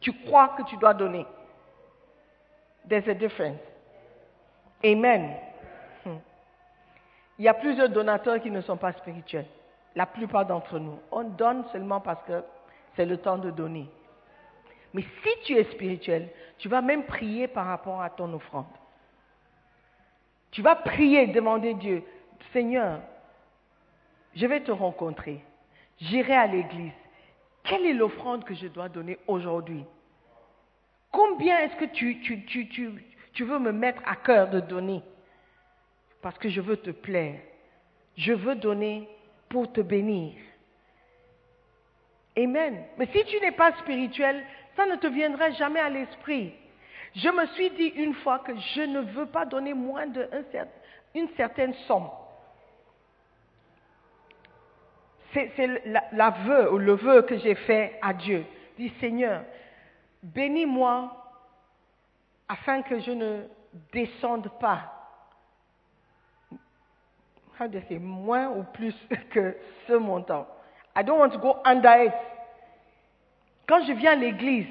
[0.00, 1.24] tu crois que tu dois donner.
[2.88, 3.60] There's a difference.
[4.84, 5.36] Amen.
[6.04, 6.18] Hmm.
[7.38, 9.46] Il y a plusieurs donateurs qui ne sont pas spirituels.
[9.94, 10.98] La plupart d'entre nous.
[11.12, 12.42] On donne seulement parce que
[12.96, 13.88] c'est le temps de donner.
[14.92, 18.66] Mais si tu es spirituel, tu vas même prier par rapport à ton offrande.
[20.50, 22.02] Tu vas prier, demander Dieu,
[22.52, 23.00] Seigneur,
[24.34, 25.42] je vais te rencontrer.
[26.00, 26.92] J'irai à l'église.
[27.64, 29.84] Quelle est l'offrande que je dois donner aujourd'hui?
[31.10, 35.02] Combien est-ce que tu, veux me mettre à cœur de donner?
[36.22, 37.40] Parce que je veux te plaire.
[38.16, 39.08] Je veux donner
[39.48, 40.34] pour te bénir.
[42.36, 42.84] Amen.
[42.98, 44.44] Mais si tu n'es pas spirituel,
[44.76, 46.52] ça ne te viendra jamais à l'esprit.
[47.16, 51.72] Je me suis dit une fois que je ne veux pas donner moins d'une certaine
[51.88, 52.10] somme.
[55.32, 55.50] C'est
[56.12, 58.44] l'aveu ou le vœu que j'ai fait à Dieu.
[58.76, 59.44] Dis Seigneur,
[60.22, 61.10] bénis-moi
[62.48, 63.44] afin que je ne
[63.92, 64.92] descende pas.
[67.58, 68.94] c'est moins ou plus
[69.30, 70.46] que ce montant.
[70.94, 72.12] I don't want to go under it.
[73.66, 74.68] Quand je viens à l'église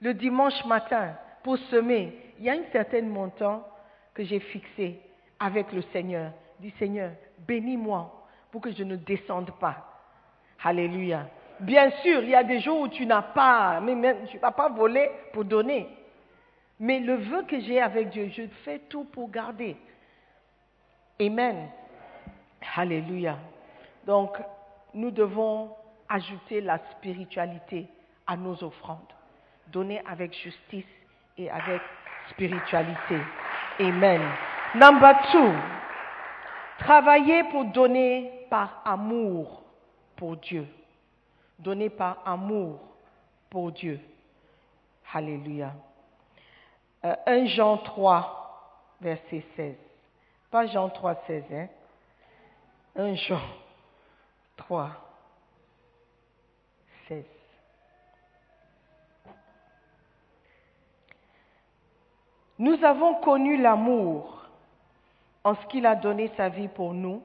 [0.00, 3.66] le dimanche matin pour semer, il y a un certain montant
[4.14, 5.00] que j'ai fixé
[5.38, 6.32] avec le Seigneur.
[6.60, 7.12] Dis Seigneur,
[7.46, 9.88] bénis-moi pour que je ne descende pas.
[10.62, 11.28] Alléluia.
[11.60, 14.52] Bien sûr, il y a des jours où tu n'as pas, mais tu ne vas
[14.52, 15.88] pas voler pour donner.
[16.78, 19.76] Mais le vœu que j'ai avec Dieu, je fais tout pour garder.
[21.20, 21.68] Amen.
[22.76, 23.38] Alléluia.
[24.06, 24.36] Donc,
[24.94, 25.70] nous devons
[26.08, 27.86] ajouter la spiritualité
[28.26, 28.98] à nos offrandes.
[29.68, 30.84] Donner avec justice
[31.38, 31.80] et avec
[32.30, 33.18] spiritualité.
[33.80, 34.20] Amen.
[34.74, 35.52] Number two,
[36.78, 39.62] travailler pour donner par amour
[40.16, 40.66] pour Dieu
[41.62, 42.80] donné par amour
[43.48, 44.00] pour Dieu.
[45.12, 45.72] Alléluia.
[47.02, 49.76] 1 euh, Jean 3, verset 16.
[50.50, 51.68] Pas Jean 3, 16, hein?
[52.96, 53.40] 1 Jean
[54.56, 54.90] 3,
[57.08, 57.24] 16.
[62.62, 64.46] Nous avons connu l'amour
[65.42, 67.20] en ce qu'il a donné sa vie pour nous.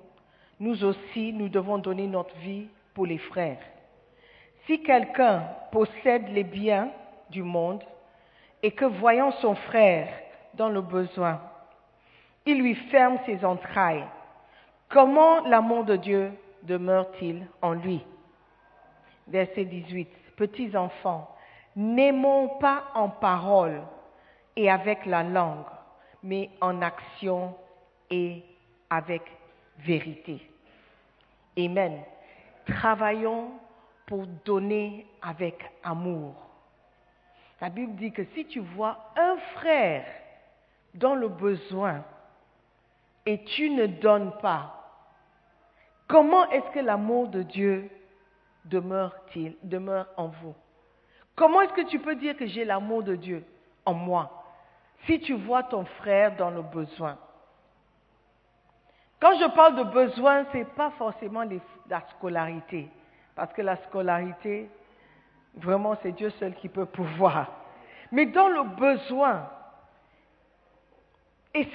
[0.60, 3.60] Nous aussi, nous devons donner notre vie pour les frères.
[4.66, 6.90] Si quelqu'un possède les biens
[7.30, 7.84] du monde
[8.64, 10.08] et que voyant son frère
[10.56, 11.40] dans le besoin,
[12.48, 14.06] il lui ferme ses entrailles,
[14.90, 16.32] comment l'amour de Dieu
[16.64, 18.04] demeure-t-il en lui?
[19.28, 20.10] Verset 18.
[20.36, 21.30] Petits enfants,
[21.76, 23.84] n'aimons pas en parole
[24.58, 25.66] et avec la langue,
[26.24, 27.56] mais en action
[28.10, 28.44] et
[28.90, 29.22] avec
[29.78, 30.42] vérité.
[31.58, 32.02] Amen.
[32.66, 33.52] Travaillons
[34.08, 36.34] pour donner avec amour.
[37.62, 40.06] La Bible dit que si tu vois un frère
[40.96, 42.04] dans le besoin
[43.28, 44.74] et tu ne donnes pas,
[46.08, 47.90] comment est-ce que l'amour de Dieu
[48.66, 50.56] demeure-t-il, demeure en vous?
[51.36, 53.44] Comment est-ce que tu peux dire que j'ai l'amour de Dieu
[53.86, 54.32] en moi?
[55.06, 57.18] Si tu vois ton frère dans le besoin
[59.20, 61.44] Quand je parle de besoin, ce n'est pas forcément
[61.90, 62.90] la scolarité.
[63.36, 64.70] Parce que la scolarité,
[65.56, 67.52] vraiment, c'est Dieu seul qui peut pouvoir.
[68.12, 69.50] Mais dans le besoin,
[71.54, 71.68] et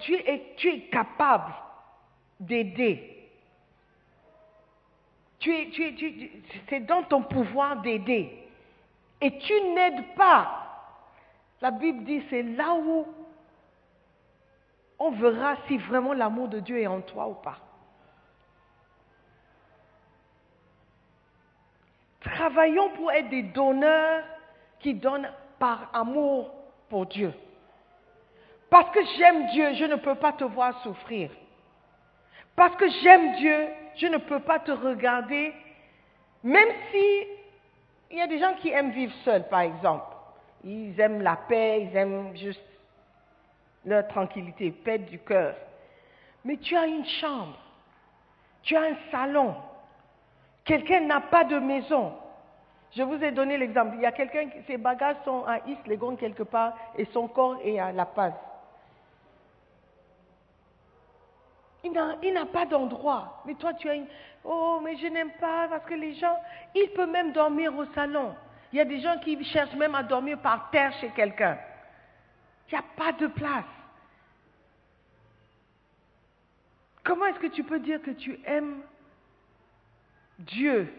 [0.00, 1.52] tu, es, tu capable
[2.40, 3.14] d'aider.
[6.68, 8.36] C'est dans ton pouvoir d'aider.
[9.20, 10.67] Et tu n'aides pas
[11.60, 13.06] La Bible dit c'est là où
[14.98, 17.58] on verra si vraiment l'amour de Dieu est en toi ou pas.
[22.20, 24.24] Travaillons pour être des donneurs
[24.80, 26.50] qui donnent par amour
[26.88, 27.32] pour Dieu.
[28.70, 31.30] Parce que j'aime Dieu, je ne peux pas te voir souffrir.
[32.54, 35.54] Parce que j'aime Dieu, je ne peux pas te regarder,
[36.42, 40.07] même si y a des gens qui aiment vivre seuls, par exemple.
[40.64, 42.62] Ils aiment la paix, ils aiment juste
[43.84, 45.54] leur tranquillité, paix du cœur.
[46.44, 47.56] Mais tu as une chambre,
[48.62, 49.54] tu as un salon.
[50.64, 52.12] Quelqu'un n'a pas de maison.
[52.92, 53.96] Je vous ai donné l'exemple.
[53.96, 57.78] Il y a quelqu'un, ses bagages sont à Islegon quelque part et son corps est
[57.78, 58.32] à La Paz.
[61.84, 63.42] Il n'a pas d'endroit.
[63.46, 64.06] Mais toi, tu as une...
[64.44, 66.36] Oh, mais je n'aime pas parce que les gens,
[66.74, 68.34] il peut même dormir au salon.
[68.72, 71.58] Il y a des gens qui cherchent même à dormir par terre chez quelqu'un.
[72.68, 73.64] Il n'y a pas de place.
[77.02, 78.82] Comment est-ce que tu peux dire que tu aimes
[80.38, 80.92] Dieu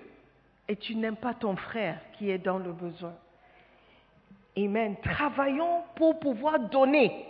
[0.67, 3.13] et tu n'aimes pas ton frère qui est dans le besoin?
[4.57, 4.95] Amen.
[5.01, 7.25] Travaillons pour pouvoir donner.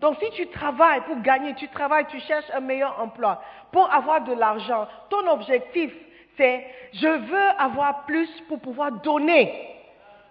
[0.00, 3.42] Donc si tu travailles pour gagner, tu travailles, tu cherches un meilleur emploi,
[3.72, 5.92] pour avoir de l'argent, ton objectif,
[6.36, 9.76] c'est je veux avoir plus pour pouvoir donner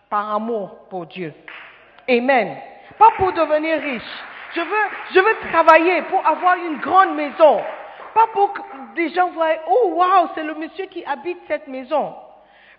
[0.09, 1.33] par amour pour Dieu.
[2.07, 2.57] Amen.
[2.97, 4.03] Pas pour devenir riche.
[4.53, 7.61] Je veux, je veux travailler pour avoir une grande maison.
[8.13, 8.61] Pas pour que
[8.95, 12.15] des gens voient, oh wow, c'est le monsieur qui habite cette maison.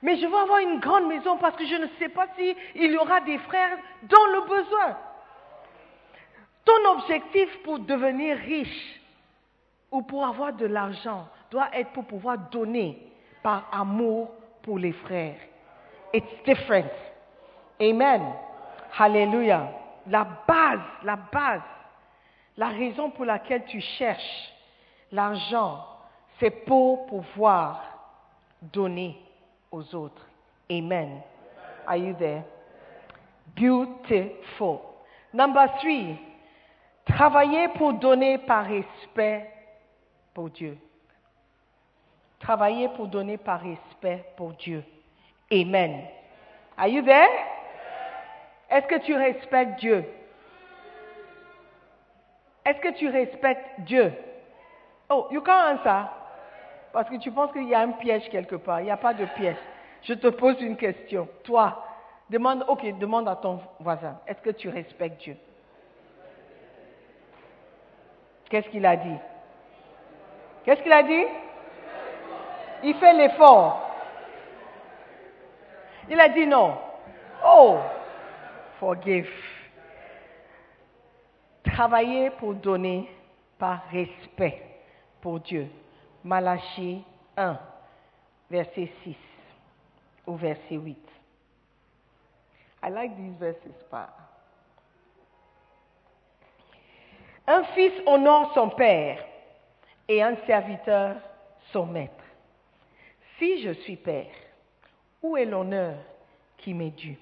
[0.02, 2.96] Mais je veux avoir une grande maison parce que je ne sais pas s'il y
[2.96, 4.96] aura des frères dans le besoin.
[6.64, 9.00] Ton objectif pour devenir riche
[9.90, 12.98] ou pour avoir de l'argent doit être pour pouvoir donner
[13.46, 15.36] par amour pour les frères.
[16.12, 16.90] It's different.
[17.80, 18.32] Amen.
[18.90, 19.70] Hallelujah.
[20.08, 21.62] La base, la base,
[22.56, 24.52] la raison pour laquelle tu cherches
[25.12, 25.86] l'argent,
[26.40, 27.84] c'est pour pouvoir
[28.60, 29.16] donner
[29.70, 30.26] aux autres.
[30.68, 31.20] Amen.
[31.86, 32.42] Are you there?
[33.54, 34.80] Beautiful.
[35.32, 36.18] Number three,
[37.06, 39.48] Travailler pour donner par respect
[40.34, 40.76] pour Dieu.
[42.40, 44.84] Travailler pour donner par respect pour Dieu.
[45.50, 46.02] Amen.
[46.76, 47.28] Are you there?
[48.70, 50.04] Est-ce que tu respectes Dieu?
[52.64, 54.12] Est-ce que tu respectes Dieu?
[55.08, 56.08] Oh, you can't answer.
[56.92, 58.80] Parce que tu penses qu'il y a un piège quelque part.
[58.80, 59.56] Il n'y a pas de piège.
[60.02, 61.28] Je te pose une question.
[61.44, 61.84] Toi,
[62.28, 64.18] demande, ok, demande à ton voisin.
[64.26, 65.36] Est-ce que tu respectes Dieu?
[68.50, 69.16] Qu'est-ce qu'il a dit?
[70.64, 71.24] Qu'est-ce qu'il a dit?
[72.82, 73.82] Il fait l'effort.
[76.08, 76.78] Il a dit non.
[77.44, 77.78] Oh,
[78.78, 79.30] forgive.
[81.64, 83.10] Travailler pour donner
[83.58, 84.62] par respect
[85.20, 85.68] pour Dieu.
[86.22, 87.04] Malachie
[87.36, 87.58] 1,
[88.50, 89.16] verset 6
[90.26, 90.98] ou verset 8.
[92.82, 93.72] I like these verses.
[97.48, 99.24] Un fils honore son père
[100.08, 101.16] et un serviteur
[101.72, 102.25] son maître.
[103.38, 104.32] Si je suis père,
[105.22, 105.96] où est l'honneur
[106.56, 107.16] qui m'est dû?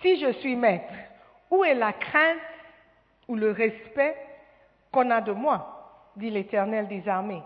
[0.00, 0.94] Si je suis maître,
[1.50, 2.38] où est la crainte
[3.26, 4.16] ou le respect
[4.92, 6.10] qu'on a de moi?
[6.14, 7.42] Dit l'Éternel des armées.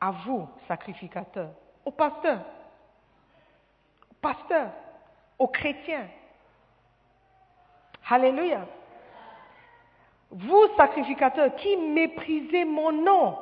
[0.00, 1.50] À vous, sacrificateurs,
[1.84, 2.44] aux pasteurs,
[4.10, 4.70] aux pasteurs,
[5.38, 6.06] aux chrétiens.
[8.08, 8.66] Alléluia.
[10.30, 13.38] Vous, sacrificateurs, qui méprisez mon nom.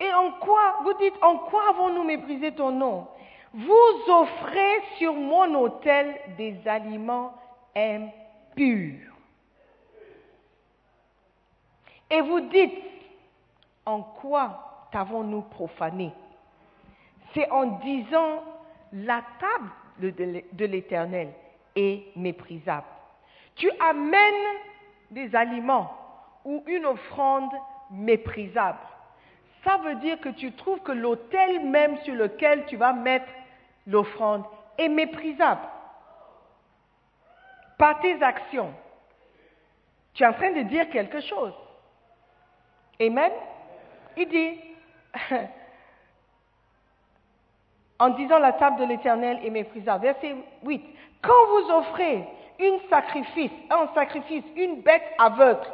[0.00, 3.08] Et en quoi, vous dites, en quoi avons-nous méprisé ton nom?
[3.52, 7.34] Vous offrez sur mon autel des aliments
[7.74, 9.14] impurs.
[12.10, 12.78] Et vous dites,
[13.84, 16.12] en quoi t'avons-nous profané?
[17.34, 18.42] C'est en disant,
[18.92, 19.70] la table
[20.52, 21.32] de l'Éternel
[21.74, 22.86] est méprisable.
[23.56, 24.56] Tu amènes
[25.10, 25.92] des aliments
[26.44, 27.50] ou une offrande
[27.90, 28.78] méprisable.
[29.68, 33.28] Ça veut dire que tu trouves que l'autel même sur lequel tu vas mettre
[33.86, 34.44] l'offrande
[34.78, 35.60] est méprisable
[37.76, 38.72] par tes actions.
[40.14, 41.52] Tu es en train de dire quelque chose.
[42.98, 43.30] Amen.
[44.16, 44.58] Il dit,
[47.98, 50.02] en disant la table de l'Éternel est méprisable.
[50.02, 50.82] Verset 8.
[51.20, 52.26] Quand vous offrez
[52.58, 55.68] une sacrifice, un sacrifice, une bête aveugle,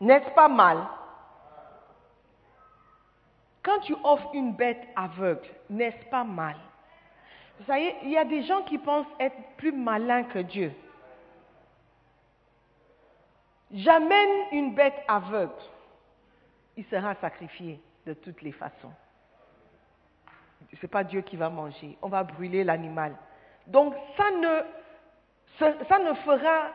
[0.00, 0.78] n'est-ce pas mal?
[3.70, 6.56] Quand tu offres une bête aveugle, n'est-ce pas mal?
[7.56, 10.72] Vous savez, il y a des gens qui pensent être plus malins que Dieu.
[13.72, 15.52] J'amène une bête aveugle,
[16.76, 18.90] il sera sacrifié de toutes les façons.
[20.72, 23.14] Ce n'est pas Dieu qui va manger, on va brûler l'animal.
[23.68, 26.72] Donc ça ne, ça ne fera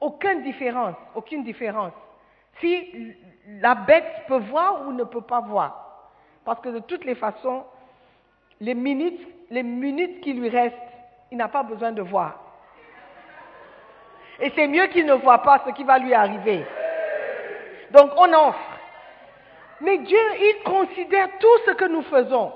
[0.00, 1.92] aucune différence, aucune différence.
[2.60, 3.14] Si
[3.46, 5.83] la bête peut voir ou ne peut pas voir.
[6.44, 7.64] Parce que de toutes les façons,
[8.60, 9.20] les minutes,
[9.50, 10.76] les minutes qui lui restent,
[11.30, 12.38] il n'a pas besoin de voir.
[14.40, 16.64] Et c'est mieux qu'il ne voit pas ce qui va lui arriver.
[17.92, 18.58] Donc on offre.
[19.80, 22.52] Mais Dieu, il considère tout ce que nous faisons.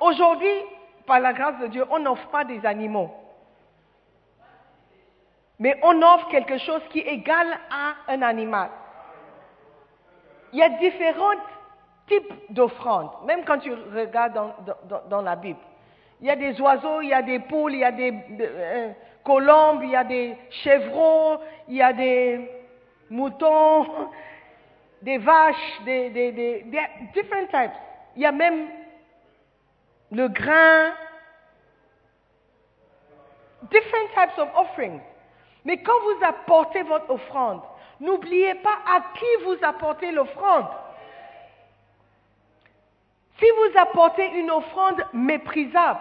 [0.00, 0.62] Aujourd'hui,
[1.06, 3.10] par la grâce de Dieu, on n'offre pas des animaux.
[5.58, 8.70] Mais on offre quelque chose qui est égal à un animal.
[10.52, 11.34] Il y a différents
[12.06, 14.38] types d'offrandes, même quand tu regardes
[15.08, 15.58] dans, la Bible.
[16.20, 18.92] Il y a des oiseaux, il y a des poules, il y a des euh,
[19.24, 22.50] colombes, il y a des chevrons, il y a des
[23.10, 23.86] moutons,
[25.02, 26.64] des vaches, des, des, des,
[27.12, 27.76] different types.
[28.14, 28.68] Il y a même
[30.12, 30.92] le grain,
[33.70, 35.00] different types of offerings.
[35.64, 37.60] Mais quand vous apportez votre offrande,
[38.00, 40.66] n'oubliez pas à qui vous apportez l'offrande.
[43.38, 46.00] Si vous apportez une offrande méprisable,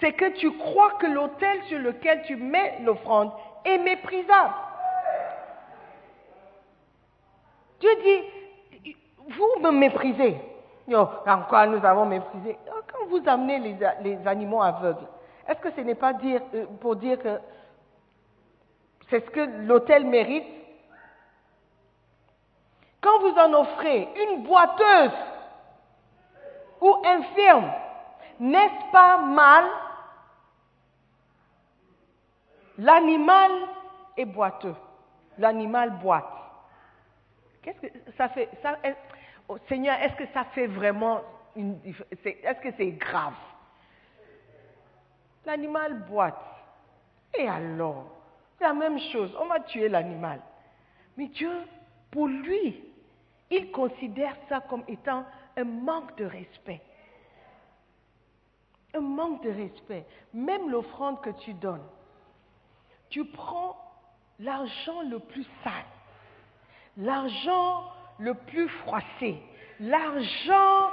[0.00, 3.32] c'est que tu crois que l'autel sur lequel tu mets l'offrande
[3.64, 4.54] est méprisable.
[7.80, 8.94] Dieu dit,
[9.28, 10.36] vous me méprisez.
[10.92, 12.58] En quoi nous avons méprisé?
[12.92, 15.06] Quand vous amenez les, animaux aveugles,
[15.48, 17.38] est-ce que ce n'est pas dire, euh, pour dire que
[19.10, 20.44] c'est ce que l'autel mérite?
[23.00, 25.12] Quand vous en offrez une boiteuse
[26.80, 27.70] ou infirme,
[28.40, 29.64] n'est-ce pas mal?
[32.78, 33.52] L'animal
[34.16, 34.74] est boiteux.
[35.38, 36.24] L'animal boite.
[37.62, 38.76] Qu'est-ce que ça fait ça,
[39.48, 41.22] oh, Seigneur, est-ce que ça fait vraiment
[41.54, 41.78] une
[42.24, 43.34] Est-ce que c'est grave?
[45.44, 46.42] L'animal boite.
[47.34, 48.04] Et alors?
[48.58, 49.36] C'est la même chose.
[49.40, 50.40] On va tuer l'animal.
[51.16, 51.52] Mais Dieu,
[52.10, 52.82] pour lui,
[53.50, 55.24] il considère ça comme étant
[55.56, 56.80] un manque de respect.
[58.94, 60.06] Un manque de respect.
[60.32, 61.86] Même l'offrande que tu donnes,
[63.08, 63.76] tu prends
[64.38, 65.72] l'argent le plus sale,
[66.96, 67.84] l'argent
[68.18, 69.40] le plus froissé,
[69.80, 70.90] l'argent,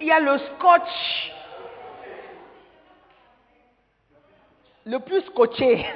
[0.00, 1.32] il y a le scotch
[4.84, 5.86] le plus scotché.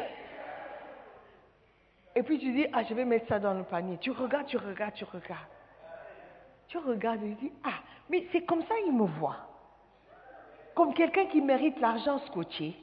[2.14, 3.99] Et puis tu dis, ah, je vais mettre ça dans le panier.
[3.99, 5.55] Tu regardes, tu regardes, tu regardes.
[6.69, 9.37] Tu regardes et tu dis, ah, mais c'est comme ça il me voit.
[10.75, 12.77] Comme quelqu'un qui mérite l'argent scotché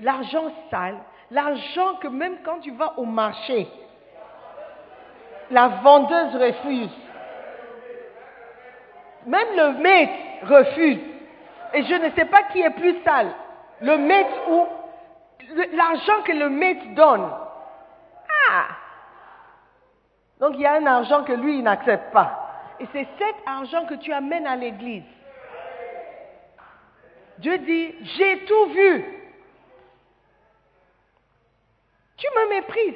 [0.00, 0.98] l'argent sale,
[1.30, 3.68] l'argent que même quand tu vas au marché,
[5.50, 6.96] la vendeuse refuse.
[9.26, 10.12] Même le maître
[10.46, 11.00] refuse.
[11.74, 13.32] Et je ne sais pas qui est plus sale,
[13.80, 14.66] le maître ou
[15.74, 17.30] l'argent que le maître donne.
[18.50, 18.66] Ah
[20.40, 22.43] Donc il y a un argent que lui, il n'accepte pas.
[22.80, 25.04] Et c'est cet argent que tu amènes à l'église.
[27.38, 29.04] Dieu dit, j'ai tout vu.
[32.16, 32.94] Tu me méprises.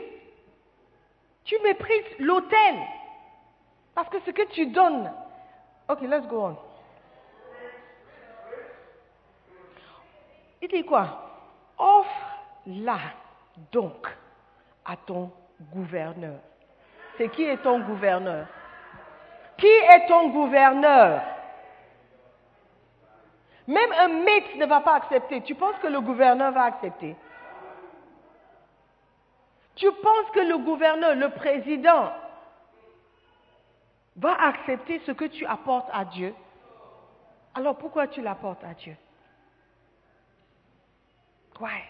[1.45, 2.77] Tu méprises l'autel.
[3.95, 5.13] Parce que ce que tu donnes.
[5.89, 6.57] Ok, let's go on.
[10.61, 11.25] Il dit quoi?
[11.79, 12.99] Offre-la
[13.73, 14.09] donc
[14.85, 15.31] à ton
[15.73, 16.41] gouverneur.
[17.17, 18.47] C'est qui est ton gouverneur?
[19.59, 21.23] Qui est ton gouverneur?
[23.67, 25.43] Même un maître ne va pas accepter.
[25.43, 27.17] Tu penses que le gouverneur va accepter?
[29.75, 32.11] Tu penses que le gouverneur, le président,
[34.17, 36.35] va accepter ce que tu apportes à Dieu?
[37.55, 38.97] Alors pourquoi tu l'apportes à Dieu?
[41.61, 41.85] Ouais.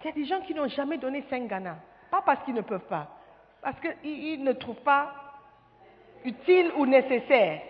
[0.00, 1.76] Il y a des gens qui n'ont jamais donné 5 Ghana.
[2.10, 3.08] Pas parce qu'ils ne peuvent pas,
[3.60, 5.12] parce qu'ils ne trouvent pas
[6.26, 7.60] utile ou nécessaire.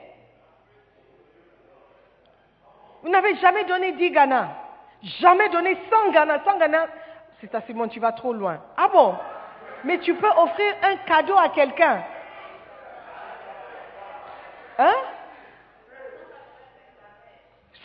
[3.02, 4.48] Vous n'avez jamais donné 10 Ghana.
[5.20, 6.40] Jamais donné 100 Ghana.
[6.44, 6.86] 100 Ghana,
[7.40, 8.60] c'est à Simon, tu vas trop loin.
[8.76, 9.14] Ah bon?
[9.84, 12.02] Mais tu peux offrir un cadeau à quelqu'un.
[14.78, 14.94] Hein?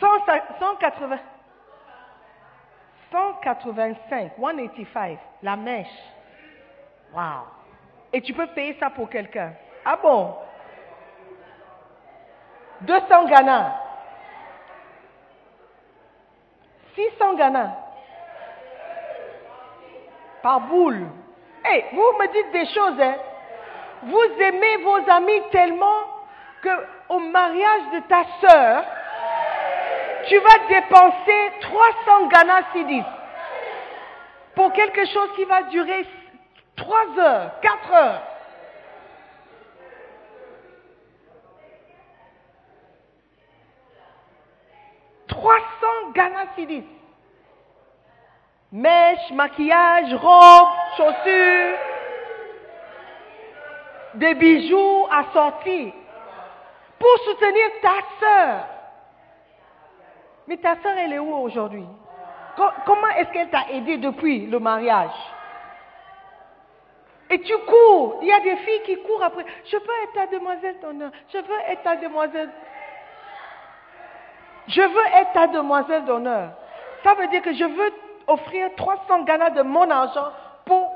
[0.00, 1.20] 180, 185,
[3.12, 4.32] 185,
[5.42, 5.86] la mèche.
[7.14, 7.46] Wow.
[8.12, 9.52] Et tu peux payer ça pour quelqu'un.
[9.84, 10.34] Ah bon?
[12.82, 13.80] 200 Ghana.
[16.94, 17.76] 600 Ghana.
[20.42, 21.06] Par boule.
[21.64, 23.14] Hey, vous me dites des choses, hein.
[24.02, 26.00] Vous aimez vos amis tellement
[26.60, 28.84] que au mariage de ta sœur,
[30.26, 33.04] tu vas dépenser 300 Ghana Sidis
[34.54, 36.06] pour quelque chose qui va durer
[36.76, 38.22] 3 heures, 4 heures.
[45.46, 46.84] «300 Ghana Sidis.
[48.70, 51.76] Mèches, maquillage, robe, chaussures,
[54.14, 55.92] des bijoux assortis
[56.98, 58.64] pour soutenir ta sœur.
[60.46, 61.84] Mais ta sœur, elle est où aujourd'hui?
[62.56, 65.10] Co- Comment est-ce qu'elle t'a aidé depuis le mariage?
[67.30, 68.18] Et tu cours.
[68.22, 69.44] Il y a des filles qui courent après.
[69.64, 71.10] Je veux être ta demoiselle d'honneur.
[71.32, 72.50] Je veux être ta demoiselle.
[74.72, 76.52] Je veux être ta demoiselle d'honneur.
[77.02, 77.92] Ça veut dire que je veux
[78.26, 80.32] offrir 300 Ghana de mon argent
[80.64, 80.90] pour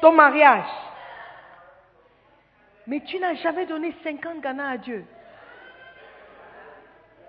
[0.00, 0.68] ton mariage.
[2.86, 5.04] Mais tu n'as jamais donné 50 Ghana à Dieu.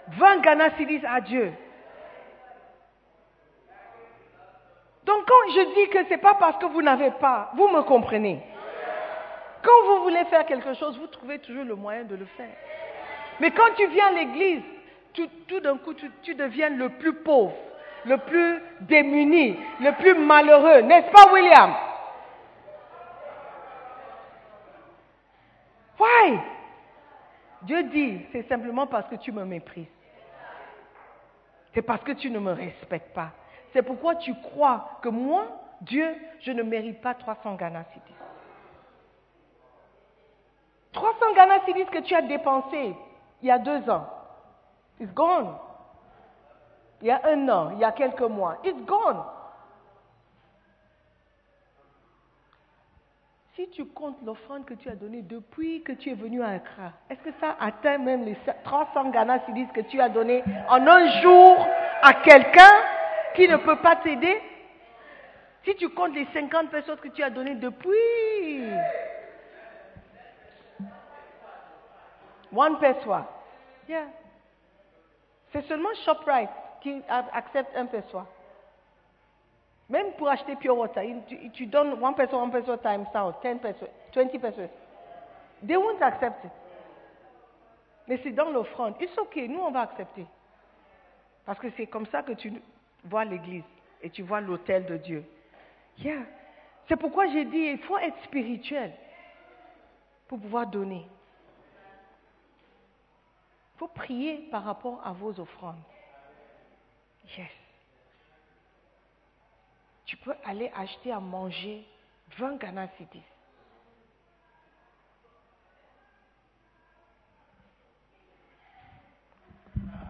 [0.07, 1.53] 20 Ghana Sidis à Dieu.
[5.05, 7.81] Donc quand je dis que ce n'est pas parce que vous n'avez pas, vous me
[7.83, 8.41] comprenez.
[9.61, 12.55] Quand vous voulez faire quelque chose, vous trouvez toujours le moyen de le faire.
[13.39, 14.63] Mais quand tu viens à l'église,
[15.47, 17.53] tout, d'un coup, tu, deviens le plus pauvre,
[18.05, 20.82] le plus démuni, le plus malheureux.
[20.82, 21.74] N'est-ce pas, William?
[25.99, 26.39] Why?
[27.63, 29.88] Dieu dit, c'est simplement parce que tu me méprises.
[31.74, 33.32] C'est parce que tu ne me respectes pas.
[33.74, 35.45] C'est pourquoi tu crois que moi,
[35.82, 38.15] Dieu, je ne mérite pas 300 Ghana Cedis.
[40.93, 42.95] 300 Ghana Cedis que tu as dépensé
[43.41, 44.07] il y a deux ans,
[44.99, 45.55] it's gone.
[47.01, 49.23] Il y a un an, il y a quelques mois, it's gone.
[53.55, 56.93] Si tu comptes l'offrande que tu as donnée depuis que tu es venu à Accra,
[57.09, 61.21] est-ce que ça atteint même les 300 Ghana Cedis que tu as donné en un
[61.21, 61.67] jour
[62.01, 62.71] à quelqu'un
[63.35, 64.41] qui ne peut pas t'aider?
[65.65, 68.63] Si tu comptes les 50 personnes que tu as données depuis.
[72.55, 73.13] One peso.
[73.89, 74.05] Yeah.
[75.51, 76.49] C'est seulement ShopRite
[76.81, 78.21] qui accepte un peso.
[79.89, 81.03] Même pour acheter pure water,
[81.53, 84.69] tu, donnes one peso, one peso times out, 10 pesos, 20 pesos.
[85.65, 86.51] They won't accept it.
[88.07, 88.95] Mais c'est dans l'offrande.
[88.99, 90.25] It's okay, nous on va accepter.
[91.45, 92.53] Parce que c'est comme ça que tu
[93.03, 93.63] vois l'église
[94.01, 95.23] et tu vois l'autel de Dieu.
[95.97, 96.21] Yeah.
[96.87, 98.91] C'est pourquoi j'ai dit, il faut être spirituel
[100.27, 101.07] pour pouvoir donner.
[103.80, 105.82] Faut prier par rapport à vos offrandes.
[107.38, 107.47] Yes.
[110.05, 111.86] Tu peux aller acheter à manger
[112.38, 113.23] 20 Ghana Cedis.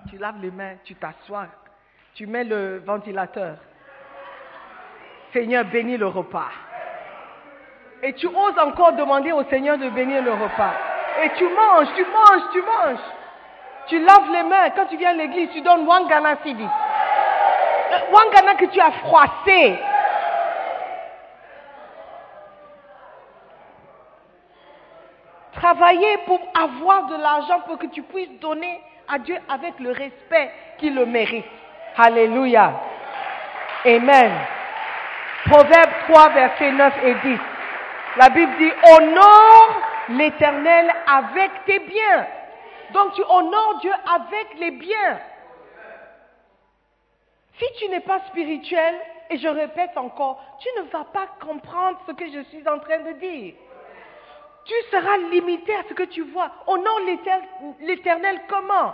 [0.09, 1.49] Tu laves les mains, tu t'assois,
[2.15, 3.59] tu mets le ventilateur.
[5.31, 6.49] Seigneur, bénis le repas.
[8.01, 10.73] Et tu oses encore demander au Seigneur de bénir le repas.
[11.23, 13.18] Et tu manges, tu manges, tu manges.
[13.89, 14.69] Tu laves les mains.
[14.75, 16.63] Quand tu viens à l'église, tu donnes one Ghana Cedis.
[17.91, 19.79] Euh, que tu as froissé.
[25.53, 30.51] Travailler pour avoir de l'argent pour que tu puisses donner à Dieu avec le respect
[30.77, 31.45] qu'il le mérite.
[31.97, 32.73] Alléluia.
[33.85, 34.31] Amen.
[35.45, 37.39] Proverbe 3, versets 9 et 10.
[38.17, 42.27] La Bible dit, honore l'éternel avec tes biens.
[42.93, 45.19] Donc tu honores Dieu avec les biens.
[47.57, 48.95] Si tu n'es pas spirituel,
[49.29, 52.99] et je répète encore, tu ne vas pas comprendre ce que je suis en train
[52.99, 53.53] de dire.
[54.65, 56.49] Tu seras limité à ce que tu vois.
[56.67, 57.47] Honore l'éter-
[57.81, 58.93] l'éternel comment?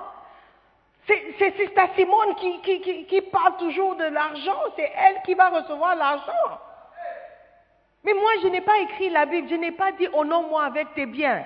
[1.07, 6.59] C'est Sister Simone qui, qui parle toujours de l'argent, c'est elle qui va recevoir l'argent.
[8.03, 11.05] Mais moi, je n'ai pas écrit la Bible, je n'ai pas dit honore-moi avec tes
[11.05, 11.45] biens.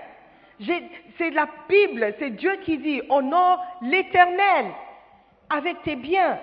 [0.59, 4.71] C'est la Bible, c'est Dieu qui dit honore l'éternel
[5.49, 6.39] avec tes biens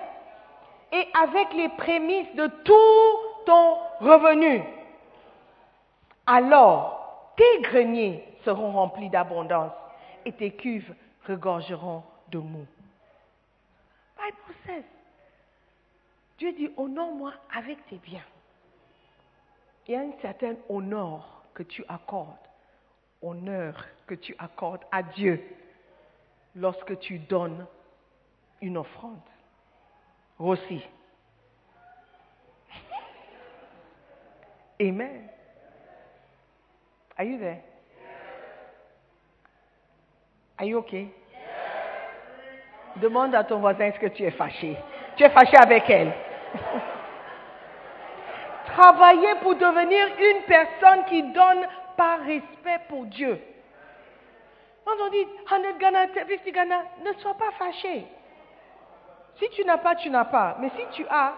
[0.91, 4.63] et avec les prémices de tout ton revenu.
[6.25, 9.73] Alors, tes greniers seront remplis d'abondance
[10.25, 10.93] et tes cuves
[11.27, 12.65] regorgeront de mou.
[14.17, 14.83] Bible says,
[16.39, 18.25] Dieu dit honore-moi avec tes biens.
[19.87, 22.35] Il y a un certain honneur que tu accordes,
[23.21, 25.43] honneur que tu accordes à Dieu
[26.55, 27.67] lorsque tu donnes
[28.61, 29.19] une offrande.
[30.39, 30.81] Rossi.
[34.81, 35.29] Amen.
[37.17, 37.61] Are you there?
[40.59, 41.13] Are you okay?
[42.97, 44.75] Demande à ton voisin est-ce que tu es fâché?
[45.15, 46.11] Tu es fâché avec elle.
[48.65, 53.39] Travailler pour devenir une personne qui donne par respect pour Dieu.
[54.87, 58.07] Quand on dit 100 Ghana, 50 Ghana, ne sois pas fâché.
[59.37, 60.55] Si tu n'as pas, tu n'as pas.
[60.61, 61.33] Mais si tu as,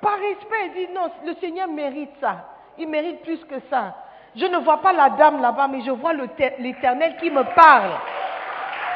[0.00, 2.48] par respect, dis non, le Seigneur mérite ça.
[2.78, 3.94] Il mérite plus que ça.
[4.34, 7.92] Je ne vois pas la dame là-bas, mais je vois l'Éternel qui me parle.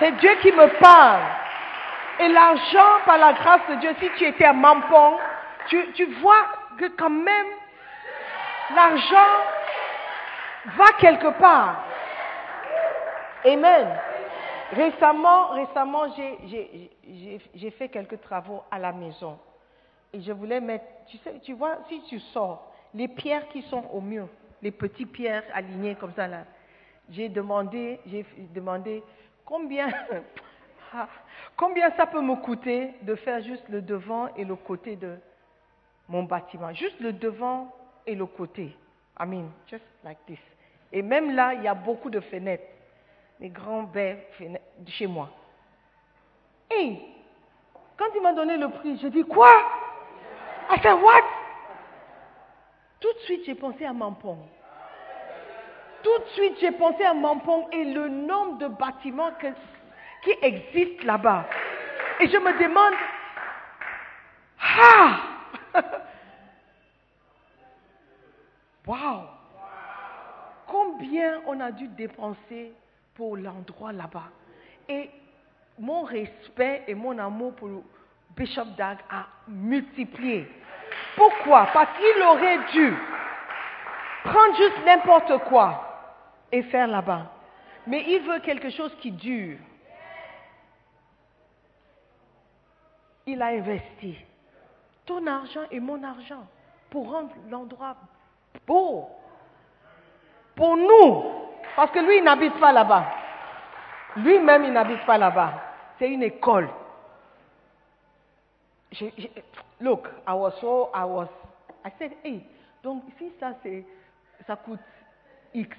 [0.01, 1.23] C'est Dieu qui me parle.
[2.19, 5.15] Et l'argent, par la grâce de Dieu, si tu étais à Mampong,
[5.69, 6.45] tu, tu vois
[6.79, 7.47] que quand même,
[8.75, 9.31] l'argent
[10.77, 11.86] va quelque part.
[13.45, 13.99] Amen.
[14.73, 19.39] Récemment, récemment, j'ai fait quelques travaux à la maison.
[20.13, 23.85] Et je voulais mettre, tu sais, tu vois, si tu sors, les pierres qui sont
[23.93, 24.29] au mur,
[24.63, 26.45] les petites pierres alignées comme ça là,
[27.11, 28.25] j'ai demandé, j'ai
[28.55, 29.03] demandé
[29.45, 29.89] combien,
[30.95, 31.09] ah,
[31.57, 35.17] combien ça peut me coûter de faire juste le devant et le côté de
[36.09, 37.73] mon bâtiment, juste le devant
[38.07, 38.77] et le côté.
[39.19, 40.39] I mean, just like this.
[40.93, 42.65] Et même là, il y a beaucoup de fenêtres,
[43.41, 45.29] les grands baies fenêtres chez moi.
[46.71, 46.99] Et
[47.97, 49.51] quand il m'a donné le prix, je dis quoi?
[50.71, 51.23] I said what?
[53.01, 54.39] Tout de suite, j'ai pensé à Mampong.
[56.03, 59.33] Tout de suite, j'ai pensé à Mampong et le nombre de bâtiments
[60.23, 61.47] qui existent là-bas.
[62.21, 62.95] Et je me demande,
[64.61, 65.21] ah!
[68.87, 69.23] wow!
[70.67, 72.73] Combien on a dû dépenser
[73.17, 74.29] pour l'endroit là-bas?
[74.89, 75.11] Et
[75.79, 77.69] mon respect et mon amour pour
[78.37, 80.47] Bishop Dag a multiplié.
[81.17, 81.69] Pourquoi?
[81.73, 82.95] Parce qu'il aurait dû
[84.25, 85.83] prendre juste n'importe quoi
[86.53, 87.33] et faire là-bas.
[87.87, 89.59] Mais il veut quelque chose qui dure.
[93.27, 94.17] Il a investi
[95.05, 96.47] ton argent et mon argent
[96.91, 97.97] pour rendre l'endroit
[98.67, 99.09] beau.
[100.55, 101.46] Pour nous.
[101.77, 103.05] Parce que lui, il n'habite pas là-bas.
[104.17, 105.53] Lui-même, il n'habite pas là-bas.
[105.99, 106.71] C'est une école.
[109.81, 111.29] look, I was so, I was,
[111.85, 112.43] I said, hey,
[112.83, 113.53] donc si ça,
[114.47, 114.81] ça coûte
[115.55, 115.77] X,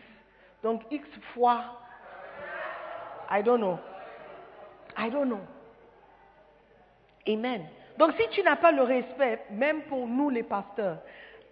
[0.61, 1.63] donc X fois,
[3.29, 3.79] I don't know.
[4.95, 5.41] I don't know.
[7.27, 7.65] Amen.
[7.97, 10.99] Donc si tu n'as pas le respect, même pour nous les pasteurs,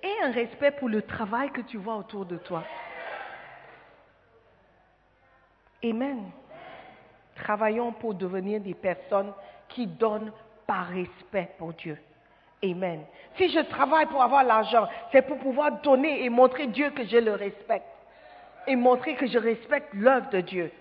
[0.02, 2.64] aie un respect pour le travail que tu vois autour de toi.
[5.86, 6.32] Amen.
[7.36, 9.32] Travaillons pour devenir des personnes
[9.70, 10.32] qui donnent
[10.66, 11.98] par respect pour Dieu.
[12.64, 13.04] Amen.
[13.38, 17.18] Si je travaille pour avoir l'argent, c'est pour pouvoir donner et montrer Dieu que je
[17.18, 17.86] le respecte
[18.68, 20.72] et montrer que je respecte l'œuvre de Dieu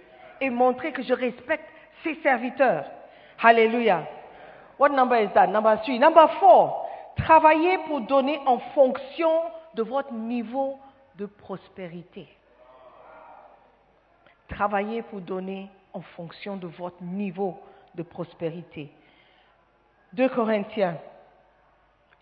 [0.40, 1.68] et montrer que je respecte
[2.02, 2.86] ses serviteurs.
[3.42, 4.06] Hallelujah.
[4.78, 5.48] What number is that?
[5.48, 5.98] Number three.
[5.98, 6.86] Number four.
[7.16, 9.30] Travaillez pour donner en fonction
[9.74, 10.78] de votre niveau
[11.16, 12.26] de prospérité.
[14.48, 17.58] Travaillez pour donner en fonction de votre niveau
[17.94, 18.90] de prospérité.
[20.12, 20.98] 2 Corinthiens,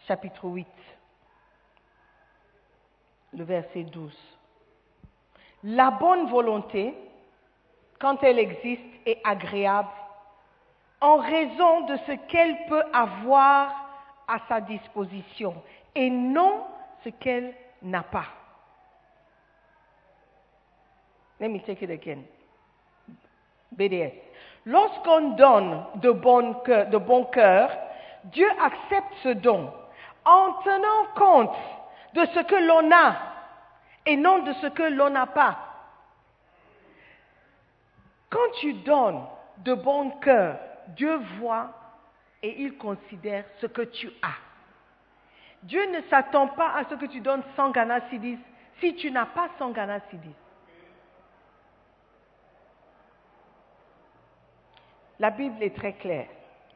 [0.06, 0.66] chapitre 8,
[3.34, 4.16] le verset 12.
[5.64, 6.94] La bonne volonté,
[7.98, 9.88] quand elle existe, est agréable
[11.00, 13.74] en raison de ce qu'elle peut avoir
[14.28, 15.62] à sa disposition
[15.94, 16.64] et non
[17.04, 18.26] ce qu'elle n'a pas.
[21.42, 22.22] Let me take it again.
[23.76, 24.12] BDS.
[24.64, 27.68] Lorsqu'on donne de bon, cœur,
[28.26, 29.72] Dieu accepte ce don
[30.24, 31.56] en tenant compte
[32.14, 33.16] de ce que l'on a
[34.06, 35.58] et non de ce que l'on n'a pas.
[38.30, 39.24] Quand tu donnes
[39.64, 40.60] de bon cœur,
[40.96, 41.70] Dieu voit
[42.40, 44.38] et il considère ce que tu as.
[45.64, 47.98] Dieu ne s'attend pas à ce que tu donnes 100 Ghana
[48.78, 49.98] si tu n'as pas 100 Ghana
[55.22, 56.26] La Bible est très claire.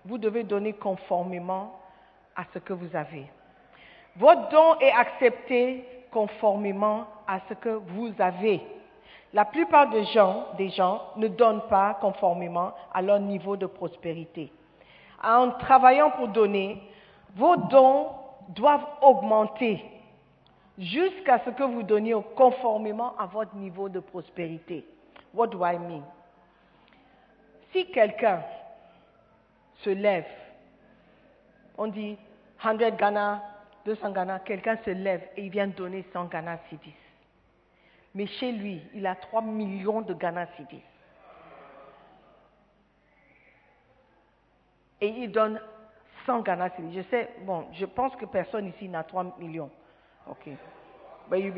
[0.05, 1.81] Vous devez donner conformément
[2.37, 3.27] à ce que vous avez.
[4.15, 8.61] Votre don est accepté conformément à ce que vous avez.
[9.33, 10.45] La plupart des gens,
[11.17, 14.53] ne donnent pas conformément à leur niveau de prospérité.
[15.25, 16.81] En travaillant pour donner,
[17.35, 18.11] vos dons
[18.51, 19.85] doivent augmenter
[20.79, 24.87] jusqu'à ce que vous donniez conformément à votre niveau de prospérité.
[25.35, 26.05] What do I mean?
[27.77, 28.43] Si quelqu'un
[29.85, 30.25] se lève
[31.77, 32.17] on dit
[32.63, 33.43] 100 Ghana,
[33.85, 36.95] 200 Ghana, quelqu'un se lève et il vient donner 100 Ghana Cedis.
[38.15, 40.81] Mais chez lui, il a 3 millions de Ghana Cedis.
[45.03, 45.61] Et il donne
[46.25, 46.97] 100 Ghana Cedis.
[46.97, 49.71] Je sais, bon, je pense que personne ici n'a 3 millions.
[50.27, 50.47] Ok.
[51.31, 51.53] You.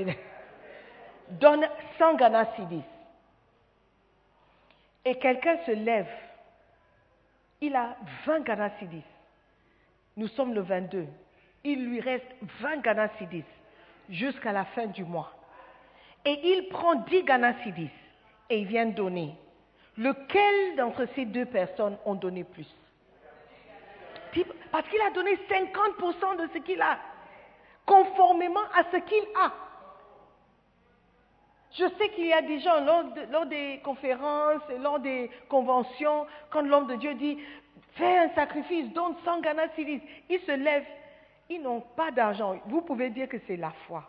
[1.31, 2.83] Donne 100 Ghana Cedis.
[5.09, 6.07] Et quelqu'un se lève.
[7.63, 7.97] Il a
[8.27, 9.03] 20 Ghana Cedis.
[10.19, 11.07] Nous sommes le 22.
[11.65, 12.27] Il lui reste
[12.61, 13.45] 20 Ghana Cedis
[14.11, 15.33] jusqu'à la fin du mois.
[16.27, 17.91] Et il prend 10 Ghana Cedis
[18.51, 19.35] et il vient donner.
[19.97, 22.69] Lequel d'entre ces deux personnes ont donné plus?
[24.71, 26.99] Parce qu'il a donné 50% de ce qu'il a,
[27.87, 29.53] conformément à ce qu'il a.
[31.73, 36.87] Je sais qu'il y a des gens lors, des conférences, lors des conventions, quand l'homme
[36.87, 37.39] de Dieu dit
[37.95, 40.87] fais un sacrifice, donne 100 Ghana ils se lèvent,
[41.51, 42.59] ils n'ont pas d'argent.
[42.67, 44.09] Vous pouvez dire que c'est la foi,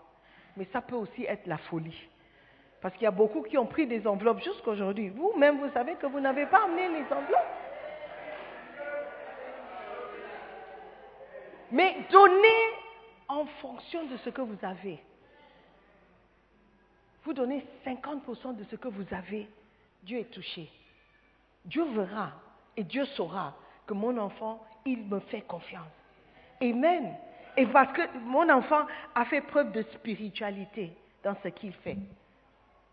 [0.56, 2.08] mais ça peut aussi être la folie.
[2.82, 5.10] Parce qu'il y a beaucoup qui ont pris des enveloppes jusqu'aujourd'hui.
[5.10, 7.60] Vous-même, vous savez que vous n'avez pas amené les enveloppes.
[11.72, 12.70] Mais donnez
[13.28, 15.00] en fonction de ce que vous avez.
[17.24, 19.48] Vous donnez 50% de ce que vous avez,
[20.04, 20.70] Dieu est touché.
[21.66, 22.32] Dieu verra
[22.78, 23.54] et Dieu saura
[23.86, 25.84] que mon enfant, il me fait confiance.
[26.62, 27.16] Amen.
[27.58, 30.94] Et parce que mon enfant a fait preuve de spiritualité
[31.24, 31.98] dans ce qu'il fait.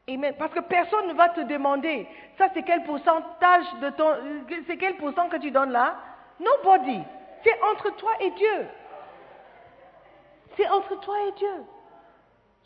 [0.09, 0.35] Amen.
[0.39, 2.07] Parce que personne ne va te demander,
[2.39, 4.13] ça c'est quel pourcentage de ton,
[4.67, 5.97] c'est quel pourcent que tu donnes là?
[6.41, 7.01] Nobody.
[7.43, 8.67] C'est entre toi et Dieu.
[10.57, 11.65] C'est entre toi et Dieu.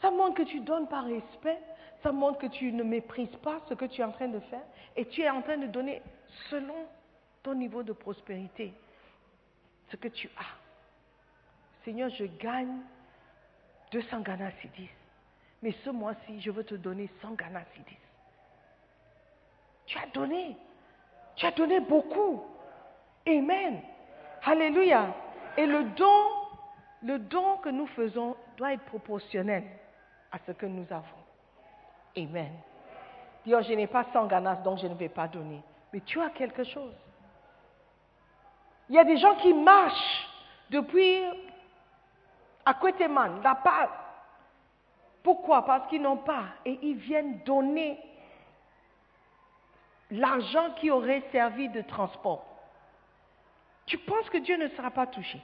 [0.00, 1.58] Ça montre que tu donnes par respect,
[2.02, 4.64] ça montre que tu ne méprises pas ce que tu es en train de faire
[4.96, 6.02] et tu es en train de donner
[6.48, 6.86] selon
[7.42, 8.72] ton niveau de prospérité
[9.90, 11.84] ce que tu as.
[11.84, 12.78] Seigneur, je gagne
[13.92, 14.90] 200 Ghana Sidis,
[15.62, 17.98] mais ce mois-ci, je veux te donner 100 Ghana Sidis.
[19.86, 20.56] Tu as donné,
[21.36, 22.42] tu as donné beaucoup.
[23.26, 23.80] Amen.
[24.44, 25.14] Alléluia.
[25.56, 26.26] Et le don,
[27.02, 29.64] le don que nous faisons doit être proportionnel
[30.32, 31.04] à ce que nous avons.
[32.16, 32.52] Amen.
[33.44, 35.62] Dis, oh, je n'ai pas 100 ganas, donc je ne vais pas donner.
[35.92, 36.94] Mais tu as quelque chose.
[38.88, 40.28] Il y a des gens qui marchent
[40.68, 41.22] depuis
[42.64, 43.90] Akweteman, la part.
[45.22, 45.64] Pourquoi?
[45.64, 46.44] Parce qu'ils n'ont pas.
[46.64, 47.98] Et ils viennent donner
[50.10, 52.44] l'argent qui aurait servi de transport.
[53.86, 55.40] Tu penses que Dieu ne sera pas touché?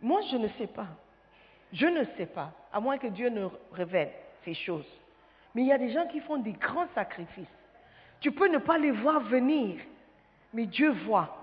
[0.00, 0.86] Moi, je ne sais pas.
[1.72, 4.10] Je ne sais pas, à moins que Dieu ne révèle
[4.44, 4.86] ces choses.
[5.54, 7.46] Mais il y a des gens qui font des grands sacrifices.
[8.20, 9.76] Tu peux ne pas les voir venir,
[10.52, 11.34] mais Dieu voit.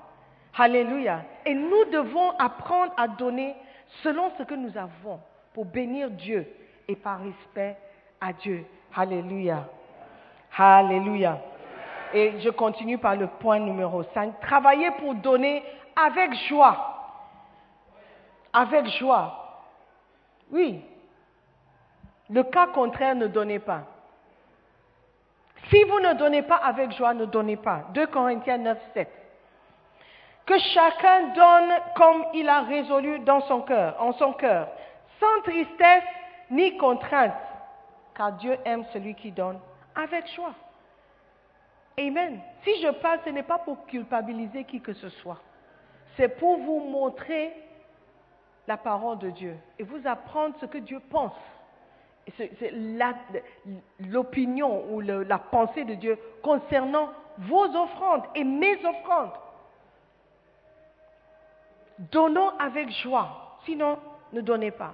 [0.57, 1.23] Alléluia.
[1.45, 3.55] Et nous devons apprendre à donner
[4.03, 5.19] selon ce que nous avons
[5.53, 6.47] pour bénir Dieu
[6.87, 7.77] et par respect
[8.19, 8.65] à Dieu.
[8.95, 9.67] Alléluia.
[10.57, 11.41] Alléluia.
[12.13, 14.39] Et je continue par le point numéro 5.
[14.39, 15.63] Travailler pour donner
[15.95, 17.21] avec joie.
[18.53, 19.44] Avec joie.
[20.51, 20.81] Oui.
[22.29, 23.83] Le cas contraire, ne donnez pas.
[25.69, 27.85] Si vous ne donnez pas avec joie, ne donnez pas.
[27.93, 29.09] 2 Corinthiens 9, 7.
[30.45, 34.67] Que chacun donne comme il a résolu dans son cœur, en son cœur,
[35.19, 36.03] sans tristesse
[36.51, 37.33] ni contrainte,
[38.15, 39.59] car Dieu aime celui qui donne
[39.95, 40.53] avec joie.
[41.97, 42.39] Amen.
[42.63, 45.39] Si je parle, ce n'est pas pour culpabiliser qui que ce soit.
[46.15, 47.53] C'est pour vous montrer
[48.67, 51.33] la parole de Dieu et vous apprendre ce que Dieu pense.
[52.37, 52.71] C'est
[53.99, 59.33] l'opinion ou la pensée de Dieu concernant vos offrandes et mes offrandes.
[61.99, 63.99] Donnons avec joie, sinon
[64.33, 64.93] ne donnez pas.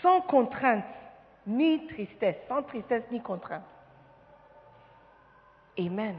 [0.00, 0.84] Sans contrainte
[1.46, 3.64] ni tristesse, sans tristesse ni contrainte.
[5.78, 6.16] Amen.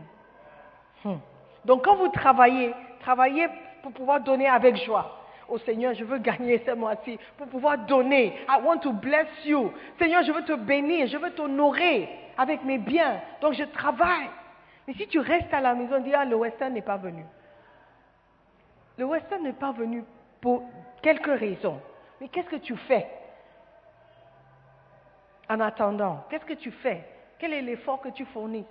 [1.03, 1.18] Hmm.
[1.63, 3.47] Donc quand vous travaillez, travaillez
[3.86, 5.16] pour pouvoir donner avec joie.
[5.48, 8.34] Oh Seigneur, je veux gagner ce mois-ci pour pouvoir donner.
[8.50, 9.72] I want to bless you.
[10.00, 13.22] Seigneur, je veux te bénir, je veux t'honorer avec mes biens.
[13.42, 14.28] Donc je travaille.
[14.88, 17.24] Mais si tu restes à la maison, dis, ah, le Western n'est pas venu.
[18.98, 20.04] Le Western n'est pas venu
[20.42, 20.64] pour
[21.04, 21.80] quelques raisons.
[22.20, 23.08] Mais qu'est-ce que tu fais?
[25.48, 27.04] En attendant Qu'est-ce que tu fais?
[27.38, 28.66] Quel est l'effort que tu fournis?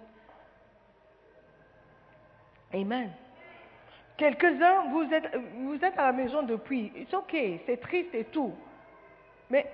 [2.73, 3.13] Amen.
[4.17, 6.93] Quelques-uns, vous êtes, vous êtes à la maison depuis.
[7.11, 7.37] C'est ok,
[7.67, 8.53] c'est triste et tout.
[9.51, 9.69] Mais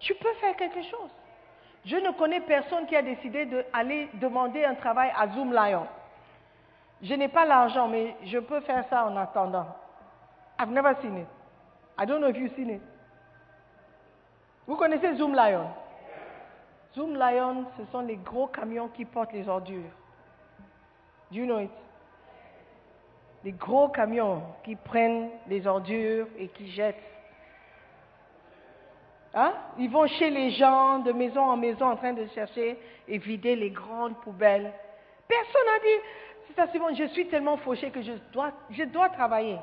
[0.00, 1.10] tu peux faire quelque chose.
[1.84, 5.86] Je ne connais personne qui a décidé d'aller demander un travail à Zoom Lion.
[7.02, 9.66] Je n'ai pas l'argent, mais je peux faire ça en attendant.
[10.58, 11.28] I've never seen it.
[11.98, 12.82] I don't know if you've seen it.
[14.66, 15.68] Vous connaissez Zoom Lion?
[16.94, 19.90] Zoom Lion, ce sont les gros camions qui portent les ordures.
[21.30, 21.70] Do you know it?
[23.44, 26.96] Les gros camions qui prennent les ordures et qui jettent.
[29.34, 29.52] Hein?
[29.78, 33.54] Ils vont chez les gens, de maison en maison, en train de chercher et vider
[33.54, 34.72] les grandes poubelles.
[35.28, 36.04] Personne n'a dit,
[36.46, 39.58] c'est ça, c'est bon, je suis tellement fauché que je dois, je dois travailler.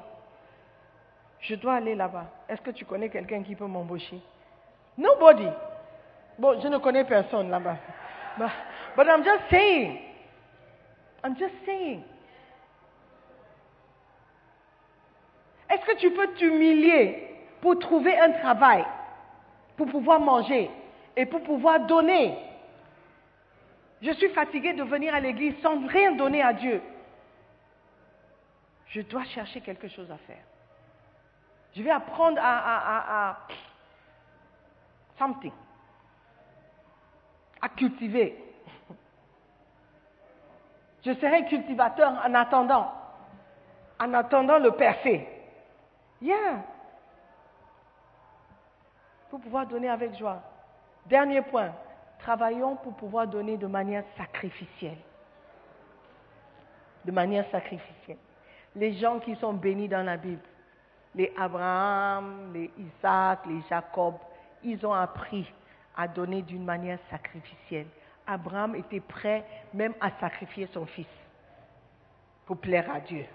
[1.42, 2.26] Je dois aller là-bas.
[2.48, 4.20] Est-ce que tu connais quelqu'un qui peut m'embaucher?
[4.98, 5.48] Nobody.
[6.40, 7.78] Bon, je ne connais personne là-bas.
[8.38, 8.50] But,
[8.96, 10.00] but I'm just saying.
[11.24, 12.04] I'm just saying.
[15.76, 18.86] Est-ce que tu peux t'humilier pour trouver un travail,
[19.76, 20.72] pour pouvoir manger
[21.18, 22.38] et pour pouvoir donner?
[24.02, 26.82] Je suis fatiguée de venir à l'église sans rien donner à Dieu.
[28.88, 30.44] Je dois chercher quelque chose à faire.
[31.76, 33.38] Je vais apprendre à, à, à, à
[35.20, 35.52] something,
[37.62, 38.42] à cultiver.
[41.06, 42.94] Je serai cultivateur en attendant,
[44.00, 45.35] en attendant le parfait.
[46.26, 46.66] Yeah.
[49.30, 50.42] Pour pouvoir donner avec joie.
[51.06, 51.72] Dernier point,
[52.18, 54.98] travaillons pour pouvoir donner de manière sacrificielle.
[57.06, 58.18] De manière sacrificielle.
[58.76, 60.42] Les gens qui sont bénis dans la Bible,
[61.14, 64.16] les Abraham, les Isaac, les Jacob,
[64.64, 65.54] ils ont appris
[65.96, 67.88] à donner d'une manière sacrificielle.
[68.26, 69.46] Abraham était prêt
[69.76, 71.06] même à sacrifier son fils
[72.48, 73.26] pour plaire à Dieu.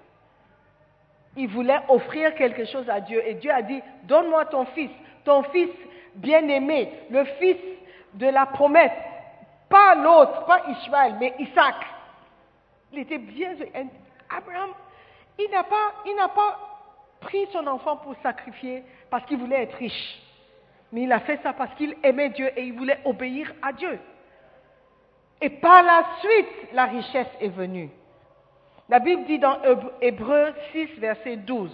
[1.36, 4.90] Il voulait offrir quelque chose à Dieu et Dieu a dit, donne-moi ton fils,
[5.24, 5.70] ton fils
[6.14, 7.56] bien-aimé, le fils
[8.14, 8.92] de la promesse,
[9.68, 11.76] pas l'autre, pas Ishmael, mais Isaac.
[12.92, 13.54] Il était bien.
[14.28, 14.70] Abraham,
[15.38, 16.58] il n'a pas, il n'a pas
[17.20, 20.20] pris son enfant pour sacrifier parce qu'il voulait être riche.
[20.92, 23.98] Mais il a fait ça parce qu'il aimait Dieu et il voulait obéir à Dieu.
[25.40, 27.90] Et par la suite, la richesse est venue.
[28.90, 29.56] La Bible dit dans
[30.00, 31.70] Hébreu 6, verset 12,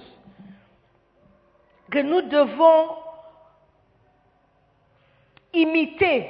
[1.90, 2.88] que nous devons
[5.54, 6.28] imiter,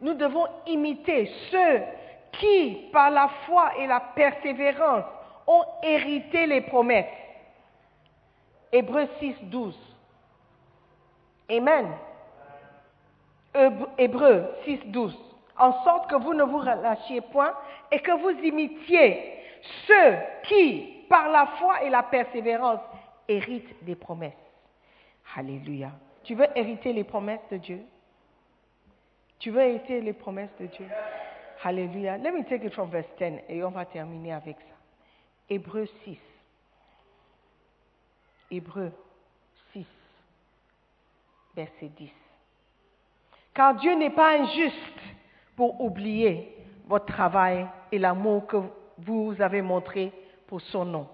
[0.00, 1.82] nous devons imiter ceux
[2.32, 5.04] qui, par la foi et la persévérance,
[5.46, 7.06] ont hérité les promesses.
[8.72, 9.78] Hébreu 6, 12.
[11.50, 11.92] Amen.
[13.96, 15.16] Hébreu 6, 12.
[15.56, 17.54] En sorte que vous ne vous relâchiez point
[17.92, 19.43] et que vous imitiez
[19.86, 22.80] ceux qui, par la foi et la persévérance,
[23.28, 24.32] héritent des promesses.
[25.36, 25.90] Alléluia.
[26.22, 27.80] Tu veux hériter les promesses de Dieu?
[29.38, 30.86] Tu veux hériter les promesses de Dieu?
[31.62, 32.18] Alléluia.
[32.18, 34.74] Let me take it from verse 10 et on va terminer avec ça.
[35.48, 36.18] Hébreu 6.
[38.50, 38.92] Hébreu
[39.72, 39.86] 6,
[41.56, 42.10] verset 10.
[43.54, 45.00] Car Dieu n'est pas injuste
[45.56, 46.54] pour oublier
[46.86, 48.58] votre travail et l'amour que
[48.98, 50.12] vous avez montré
[50.46, 51.08] pour son nom,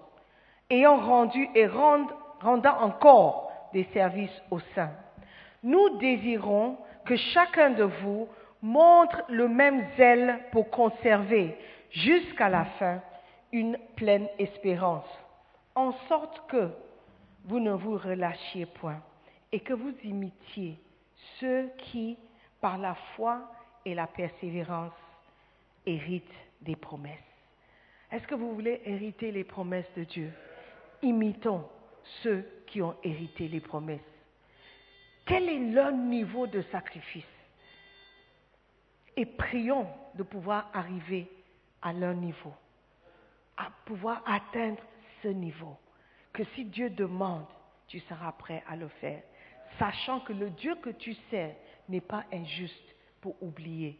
[0.69, 4.93] ayant rendu et rendant encore des services aux saints.
[5.63, 8.27] Nous désirons que chacun de vous
[8.61, 11.57] montre le même zèle pour conserver
[11.89, 13.01] jusqu'à la fin
[13.51, 15.07] une pleine espérance,
[15.75, 16.69] en sorte que
[17.45, 19.01] vous ne vous relâchiez point
[19.51, 20.79] et que vous imitiez
[21.39, 22.17] ceux qui,
[22.61, 23.41] par la foi
[23.85, 24.93] et la persévérance,
[25.85, 26.23] héritent
[26.61, 27.30] des promesses.
[28.11, 30.33] Est-ce que vous voulez hériter les promesses de Dieu?
[31.01, 31.67] Imitons
[32.23, 33.99] ceux qui ont hérité les promesses.
[35.25, 37.23] Quel est leur niveau de sacrifice?
[39.15, 41.29] Et prions de pouvoir arriver
[41.81, 42.53] à leur niveau,
[43.57, 44.81] à pouvoir atteindre
[45.21, 45.77] ce niveau.
[46.33, 47.45] Que si Dieu demande,
[47.87, 49.21] tu seras prêt à le faire,
[49.79, 51.55] sachant que le Dieu que tu sers
[51.87, 53.99] n'est pas injuste pour oublier.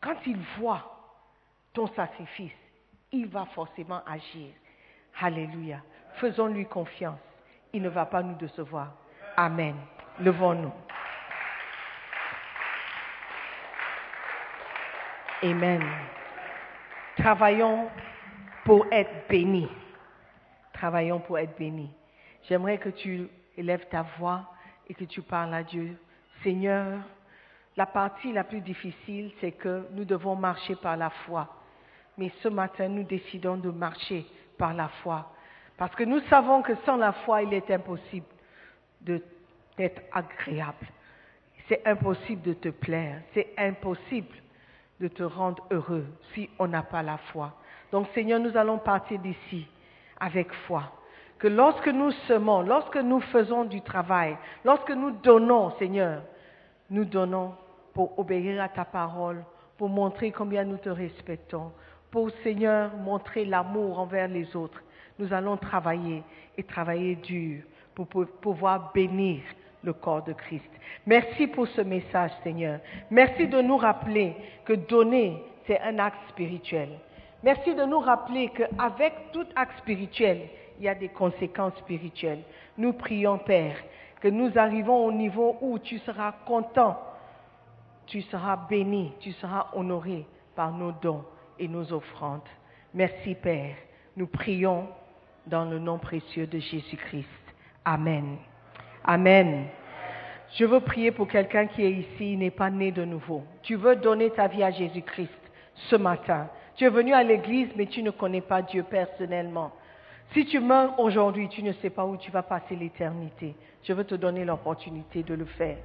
[0.00, 0.90] Quand il voit
[1.72, 2.52] ton sacrifice,
[3.14, 4.50] il va forcément agir.
[5.20, 5.78] Alléluia.
[6.16, 7.20] Faisons-lui confiance.
[7.72, 8.92] Il ne va pas nous décevoir.
[9.36, 9.76] Amen.
[10.20, 10.72] Levons-nous.
[15.42, 15.82] Amen.
[17.16, 17.88] Travaillons
[18.64, 19.68] pour être bénis.
[20.72, 21.90] Travaillons pour être bénis.
[22.48, 24.44] J'aimerais que tu élèves ta voix
[24.88, 25.96] et que tu parles à Dieu.
[26.42, 26.98] Seigneur,
[27.76, 31.48] la partie la plus difficile, c'est que nous devons marcher par la foi.
[32.18, 35.30] Mais ce matin, nous décidons de marcher par la foi.
[35.76, 38.26] Parce que nous savons que sans la foi, il est impossible
[39.00, 40.86] d'être agréable.
[41.68, 43.22] C'est impossible de te plaire.
[43.32, 44.34] C'est impossible
[45.00, 47.52] de te rendre heureux si on n'a pas la foi.
[47.90, 49.66] Donc Seigneur, nous allons partir d'ici
[50.20, 50.92] avec foi.
[51.38, 56.22] Que lorsque nous semons, lorsque nous faisons du travail, lorsque nous donnons, Seigneur,
[56.90, 57.54] nous donnons
[57.92, 59.44] pour obéir à ta parole,
[59.76, 61.72] pour montrer combien nous te respectons,
[62.14, 64.80] pour, Seigneur, montrer l'amour envers les autres.
[65.18, 66.22] Nous allons travailler
[66.56, 69.40] et travailler dur pour pouvoir bénir
[69.82, 70.70] le corps de Christ.
[71.06, 72.78] Merci pour ce message, Seigneur.
[73.10, 76.90] Merci de nous rappeler que donner, c'est un acte spirituel.
[77.42, 80.42] Merci de nous rappeler qu'avec tout acte spirituel,
[80.78, 82.44] il y a des conséquences spirituelles.
[82.78, 83.76] Nous prions, Père,
[84.20, 86.96] que nous arrivons au niveau où tu seras content,
[88.06, 91.24] tu seras béni, tu seras honoré par nos dons
[91.58, 92.48] et nos offrandes.
[92.92, 93.74] Merci, Père.
[94.16, 94.88] Nous prions
[95.46, 97.28] dans le nom précieux de Jésus-Christ.
[97.84, 98.36] Amen.
[99.04, 99.66] Amen.
[100.56, 103.42] Je veux prier pour quelqu'un qui est ici, n'est pas né de nouveau.
[103.62, 105.30] Tu veux donner ta vie à Jésus-Christ
[105.74, 106.48] ce matin.
[106.76, 109.72] Tu es venu à l'église, mais tu ne connais pas Dieu personnellement.
[110.32, 113.54] Si tu meurs aujourd'hui, tu ne sais pas où tu vas passer l'éternité.
[113.82, 115.76] Je veux te donner l'opportunité de le faire.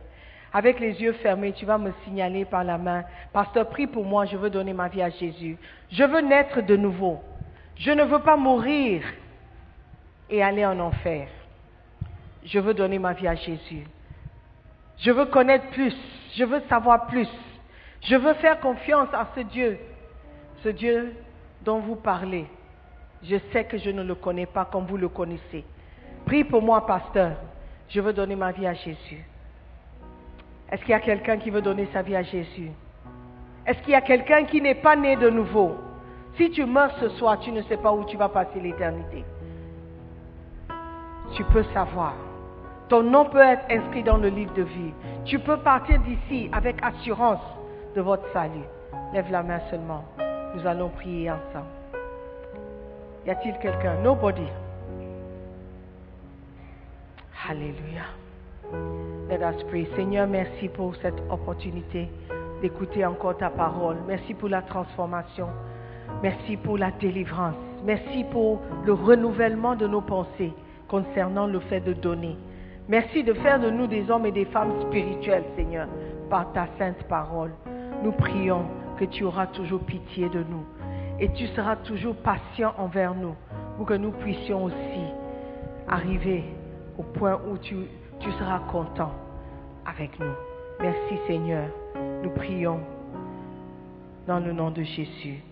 [0.52, 4.26] Avec les yeux fermés, tu vas me signaler par la main, Pasteur, prie pour moi,
[4.26, 5.58] je veux donner ma vie à Jésus.
[5.92, 7.22] Je veux naître de nouveau.
[7.76, 9.04] Je ne veux pas mourir
[10.30, 11.28] et aller en enfer.
[12.44, 13.86] Je veux donner ma vie à Jésus.
[14.98, 15.96] Je veux connaître plus.
[16.36, 17.30] Je veux savoir plus.
[18.02, 19.78] Je veux faire confiance à ce Dieu.
[20.64, 21.14] Ce Dieu
[21.64, 22.48] dont vous parlez.
[23.24, 25.64] Je sais que je ne le connais pas comme vous le connaissez.
[26.26, 27.38] Prie pour moi, pasteur.
[27.90, 29.24] Je veux donner ma vie à Jésus.
[30.72, 32.72] Est-ce qu'il y a quelqu'un qui veut donner sa vie à Jésus?
[33.66, 35.76] Est-ce qu'il y a quelqu'un qui n'est pas né de nouveau?
[36.38, 39.24] Si tu meurs ce soir, tu ne sais pas où tu vas passer l'éternité.
[41.36, 42.14] Tu peux savoir.
[42.88, 44.94] Ton nom peut être inscrit dans le livre de vie.
[45.26, 47.42] Tu peux partir d'ici avec assurance
[47.96, 48.66] de votre salut.
[49.14, 50.04] Lève la main seulement.
[50.56, 51.68] Nous allons prier ensemble.
[53.28, 53.96] Y a-t-il quelqu'un?
[54.02, 54.48] Nobody.
[57.48, 58.06] Alléluia.
[59.96, 62.10] Seigneur, merci pour cette opportunité
[62.62, 63.98] d'écouter encore ta parole.
[64.08, 65.48] Merci pour la transformation.
[66.24, 67.56] Merci pour la délivrance.
[67.86, 70.52] Merci pour le renouvellement de nos pensées
[70.88, 72.36] concernant le fait de donner.
[72.88, 75.88] Merci de faire de nous des hommes et des femmes spirituels, Seigneur,
[76.30, 77.52] par ta sainte parole.
[78.04, 78.66] Nous prions
[78.98, 80.66] que tu auras toujours pitié de nous
[81.20, 83.36] et tu seras toujours patient envers nous
[83.78, 85.06] pour que nous puissions aussi
[85.88, 86.44] arriver
[86.98, 87.76] au point où tu,
[88.20, 89.12] tu seras content
[89.86, 90.34] avec nous.
[90.80, 91.68] Merci Seigneur.
[92.24, 92.80] Nous prions
[94.28, 95.44] dans le nom de Jésus.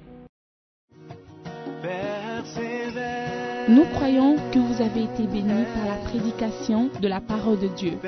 [3.70, 7.99] Nous croyons que vous avez été bénis par la prédication de la parole de Dieu.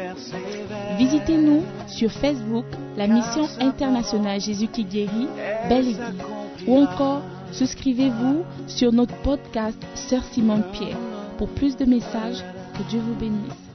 [0.97, 5.27] Visitez-nous sur Facebook, la mission internationale Jésus qui guérit,
[5.67, 6.23] Belle Église,
[6.67, 10.97] ou encore souscrivez-vous sur notre podcast Sœur Simone Pierre
[11.37, 12.43] pour plus de messages.
[12.77, 13.68] Que Dieu vous bénisse.